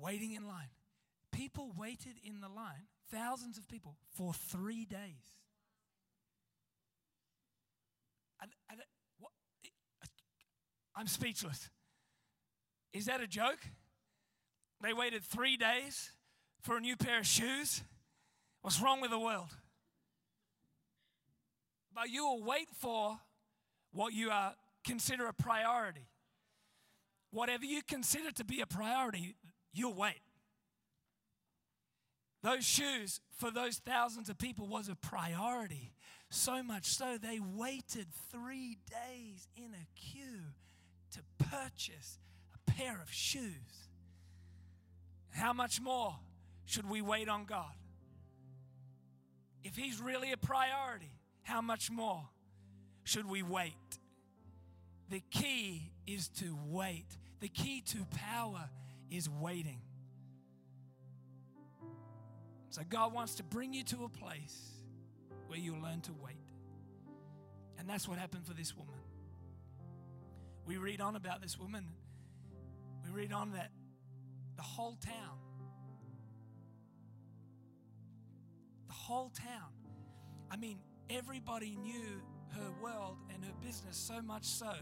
waiting 0.00 0.32
in 0.32 0.46
line. 0.46 0.70
People 1.32 1.72
waited 1.76 2.14
in 2.24 2.40
the 2.40 2.48
line, 2.48 2.86
thousands 3.10 3.58
of 3.58 3.68
people, 3.68 3.96
for 4.14 4.32
three 4.32 4.84
days. 4.84 5.34
I'm 10.98 11.06
speechless. 11.06 11.70
Is 12.92 13.06
that 13.06 13.20
a 13.20 13.28
joke? 13.28 13.60
They 14.82 14.92
waited 14.92 15.22
three 15.22 15.56
days 15.56 16.10
for 16.60 16.76
a 16.76 16.80
new 16.80 16.96
pair 16.96 17.20
of 17.20 17.26
shoes? 17.26 17.82
What's 18.62 18.80
wrong 18.80 19.00
with 19.00 19.10
the 19.10 19.18
world? 19.18 19.54
But 21.94 22.10
you 22.10 22.24
will 22.24 22.42
wait 22.42 22.68
for 22.80 23.18
what 23.92 24.12
you 24.12 24.30
are, 24.30 24.54
consider 24.84 25.26
a 25.26 25.32
priority. 25.32 26.08
Whatever 27.30 27.64
you 27.64 27.82
consider 27.82 28.32
to 28.32 28.44
be 28.44 28.60
a 28.60 28.66
priority, 28.66 29.36
you'll 29.78 29.94
wait. 29.94 30.20
Those 32.42 32.64
shoes 32.64 33.20
for 33.36 33.50
those 33.50 33.78
thousands 33.78 34.28
of 34.28 34.38
people 34.38 34.66
was 34.66 34.88
a 34.88 34.94
priority. 34.94 35.92
So 36.30 36.62
much 36.62 36.86
so 36.86 37.16
they 37.16 37.40
waited 37.40 38.06
three 38.30 38.78
days 38.90 39.48
in 39.56 39.72
a 39.74 39.86
queue 39.98 40.52
to 41.12 41.20
purchase 41.44 42.18
a 42.54 42.70
pair 42.70 43.00
of 43.02 43.10
shoes. 43.10 43.88
How 45.30 45.52
much 45.52 45.80
more 45.80 46.16
should 46.66 46.88
we 46.88 47.00
wait 47.00 47.28
on 47.28 47.44
God? 47.44 47.72
If 49.64 49.76
He's 49.76 50.00
really 50.00 50.32
a 50.32 50.36
priority, 50.36 51.12
how 51.42 51.60
much 51.60 51.90
more 51.90 52.28
should 53.04 53.28
we 53.28 53.42
wait? 53.42 53.74
The 55.08 55.22
key 55.30 55.90
is 56.06 56.28
to 56.40 56.56
wait. 56.66 57.06
The 57.40 57.48
key 57.48 57.82
to 57.86 58.06
power 58.14 58.68
is 59.10 59.28
waiting. 59.28 59.80
So, 62.70 62.82
God 62.88 63.12
wants 63.12 63.36
to 63.36 63.42
bring 63.42 63.72
you 63.72 63.82
to 63.84 64.04
a 64.04 64.08
place 64.08 64.72
where 65.46 65.58
you'll 65.58 65.80
learn 65.80 66.00
to 66.02 66.12
wait. 66.12 66.36
And 67.78 67.88
that's 67.88 68.06
what 68.06 68.18
happened 68.18 68.46
for 68.46 68.54
this 68.54 68.76
woman. 68.76 68.94
We 70.66 70.76
read 70.76 71.00
on 71.00 71.16
about 71.16 71.40
this 71.40 71.58
woman. 71.58 71.86
We 73.04 73.10
read 73.10 73.32
on 73.32 73.52
that 73.52 73.70
the 74.56 74.62
whole 74.62 74.96
town, 74.96 75.38
the 78.88 78.92
whole 78.92 79.30
town, 79.30 79.72
I 80.50 80.56
mean, 80.56 80.80
everybody 81.08 81.76
knew 81.76 82.20
her 82.54 82.70
world 82.82 83.16
and 83.32 83.44
her 83.44 83.52
business 83.64 83.96
so 83.96 84.20
much 84.20 84.44
so 84.44 84.72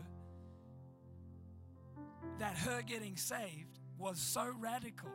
that 2.38 2.56
her 2.56 2.82
getting 2.82 3.16
saved 3.16 3.75
was 3.98 4.18
so 4.18 4.52
radical 4.58 5.10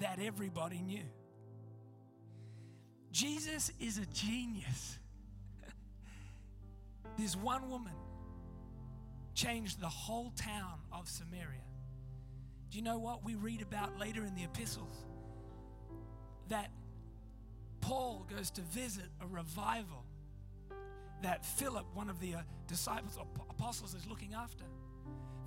that 0.00 0.18
everybody 0.20 0.80
knew. 0.80 1.04
Jesus 3.10 3.72
is 3.80 3.98
a 3.98 4.06
genius. 4.06 4.98
this 7.16 7.34
one 7.36 7.70
woman 7.70 7.94
changed 9.34 9.80
the 9.80 9.88
whole 9.88 10.30
town 10.36 10.78
of 10.92 11.08
Samaria. 11.08 11.64
Do 12.70 12.76
you 12.76 12.84
know 12.84 12.98
what 12.98 13.24
we 13.24 13.34
read 13.34 13.62
about 13.62 13.98
later 13.98 14.24
in 14.24 14.34
the 14.34 14.44
epistles? 14.44 15.06
That 16.48 16.70
Paul 17.80 18.26
goes 18.34 18.50
to 18.52 18.60
visit 18.62 19.06
a 19.20 19.26
revival 19.26 20.04
that 21.22 21.44
Philip, 21.44 21.86
one 21.94 22.10
of 22.10 22.20
the 22.20 22.34
uh, 22.34 22.40
disciples 22.66 23.16
or 23.16 23.26
apostles, 23.50 23.94
is 23.94 24.06
looking 24.06 24.34
after. 24.34 24.64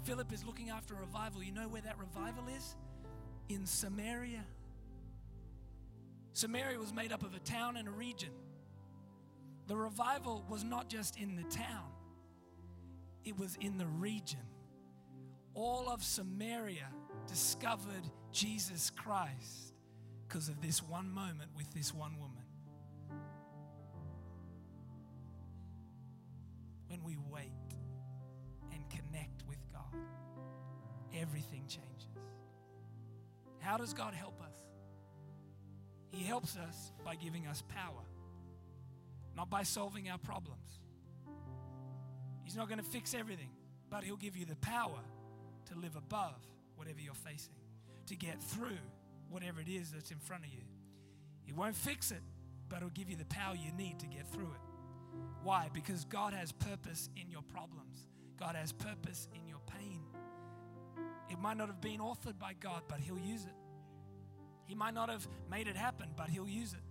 Philip 0.04 0.32
is 0.34 0.44
looking 0.44 0.70
after 0.70 0.96
a 0.96 1.00
revival. 1.00 1.44
You 1.44 1.52
know 1.52 1.68
where 1.68 1.82
that 1.82 1.98
revival 2.00 2.44
is? 2.56 2.76
In 3.50 3.66
Samaria. 3.66 4.44
Samaria 6.34 6.80
was 6.80 6.94
made 6.94 7.12
up 7.12 7.24
of 7.24 7.36
a 7.36 7.40
town 7.40 7.78
and 7.78 7.88
a 7.88 7.92
region. 7.92 8.32
The 9.68 9.76
revival 9.76 10.44
was 10.50 10.64
not 10.64 10.90
just 10.90 11.18
in 11.18 11.36
the 11.36 11.44
town, 11.44 11.92
it 13.24 13.38
was 13.38 13.58
in 13.62 13.78
the 13.78 13.86
region. 13.86 14.40
All 15.54 15.90
of 15.90 16.04
Samaria 16.04 16.88
discovered 17.28 18.10
Jesus 18.32 18.90
Christ 18.90 19.74
because 20.28 20.48
of 20.48 20.62
this 20.62 20.82
one 20.82 21.12
moment 21.12 21.52
with 21.56 21.72
this 21.74 21.94
one 21.94 22.18
woman. 22.18 22.44
How 33.72 33.78
does 33.78 33.94
God 33.94 34.14
help 34.14 34.42
us? 34.42 34.54
He 36.12 36.26
helps 36.26 36.58
us 36.58 36.92
by 37.06 37.16
giving 37.16 37.48
us 37.48 37.64
power. 37.70 38.04
not 39.34 39.50
by 39.50 39.64
solving 39.64 40.10
our 40.10 40.18
problems. 40.18 40.82
He's 42.44 42.58
not 42.58 42.68
going 42.68 42.80
to 42.80 42.86
fix 42.86 43.14
everything, 43.14 43.50
but 43.90 44.04
He'll 44.04 44.18
give 44.18 44.36
you 44.36 44.44
the 44.44 44.58
power 44.58 45.00
to 45.68 45.80
live 45.80 45.96
above 45.96 46.36
whatever 46.76 47.00
you're 47.00 47.14
facing, 47.14 47.54
to 48.08 48.18
get 48.18 48.44
through 48.44 48.78
whatever 49.30 49.62
it 49.62 49.70
is 49.70 49.92
that's 49.92 50.12
in 50.12 50.20
front 50.20 50.44
of 50.44 50.52
you. 50.52 50.64
He 51.46 51.54
won't 51.54 51.78
fix 51.78 52.12
it, 52.12 52.24
but 52.68 52.80
He'll 52.80 52.90
give 52.90 53.10
you 53.10 53.16
the 53.16 53.26
power 53.34 53.56
you 53.56 53.72
need 53.72 54.00
to 54.00 54.06
get 54.06 54.28
through 54.28 54.52
it. 54.52 55.18
Why? 55.44 55.70
Because 55.72 56.04
God 56.04 56.34
has 56.34 56.52
purpose 56.52 57.10
in 57.16 57.32
your 57.32 57.44
problems, 57.44 58.06
God 58.38 58.58
has 58.58 58.74
purpose 58.74 59.30
in 59.34 59.48
your 59.48 59.62
pain. 59.80 60.02
It 61.30 61.40
might 61.40 61.56
not 61.56 61.68
have 61.68 61.80
been 61.80 62.02
authored 62.02 62.38
by 62.38 62.52
God, 62.60 62.82
but 62.90 63.00
He'll 63.00 63.18
use 63.18 63.46
it. 63.46 63.61
He 64.72 64.76
might 64.76 64.94
not 64.94 65.10
have 65.10 65.28
made 65.50 65.68
it 65.68 65.76
happen, 65.76 66.08
but 66.16 66.30
He'll 66.30 66.48
use 66.48 66.72
it. 66.72 66.91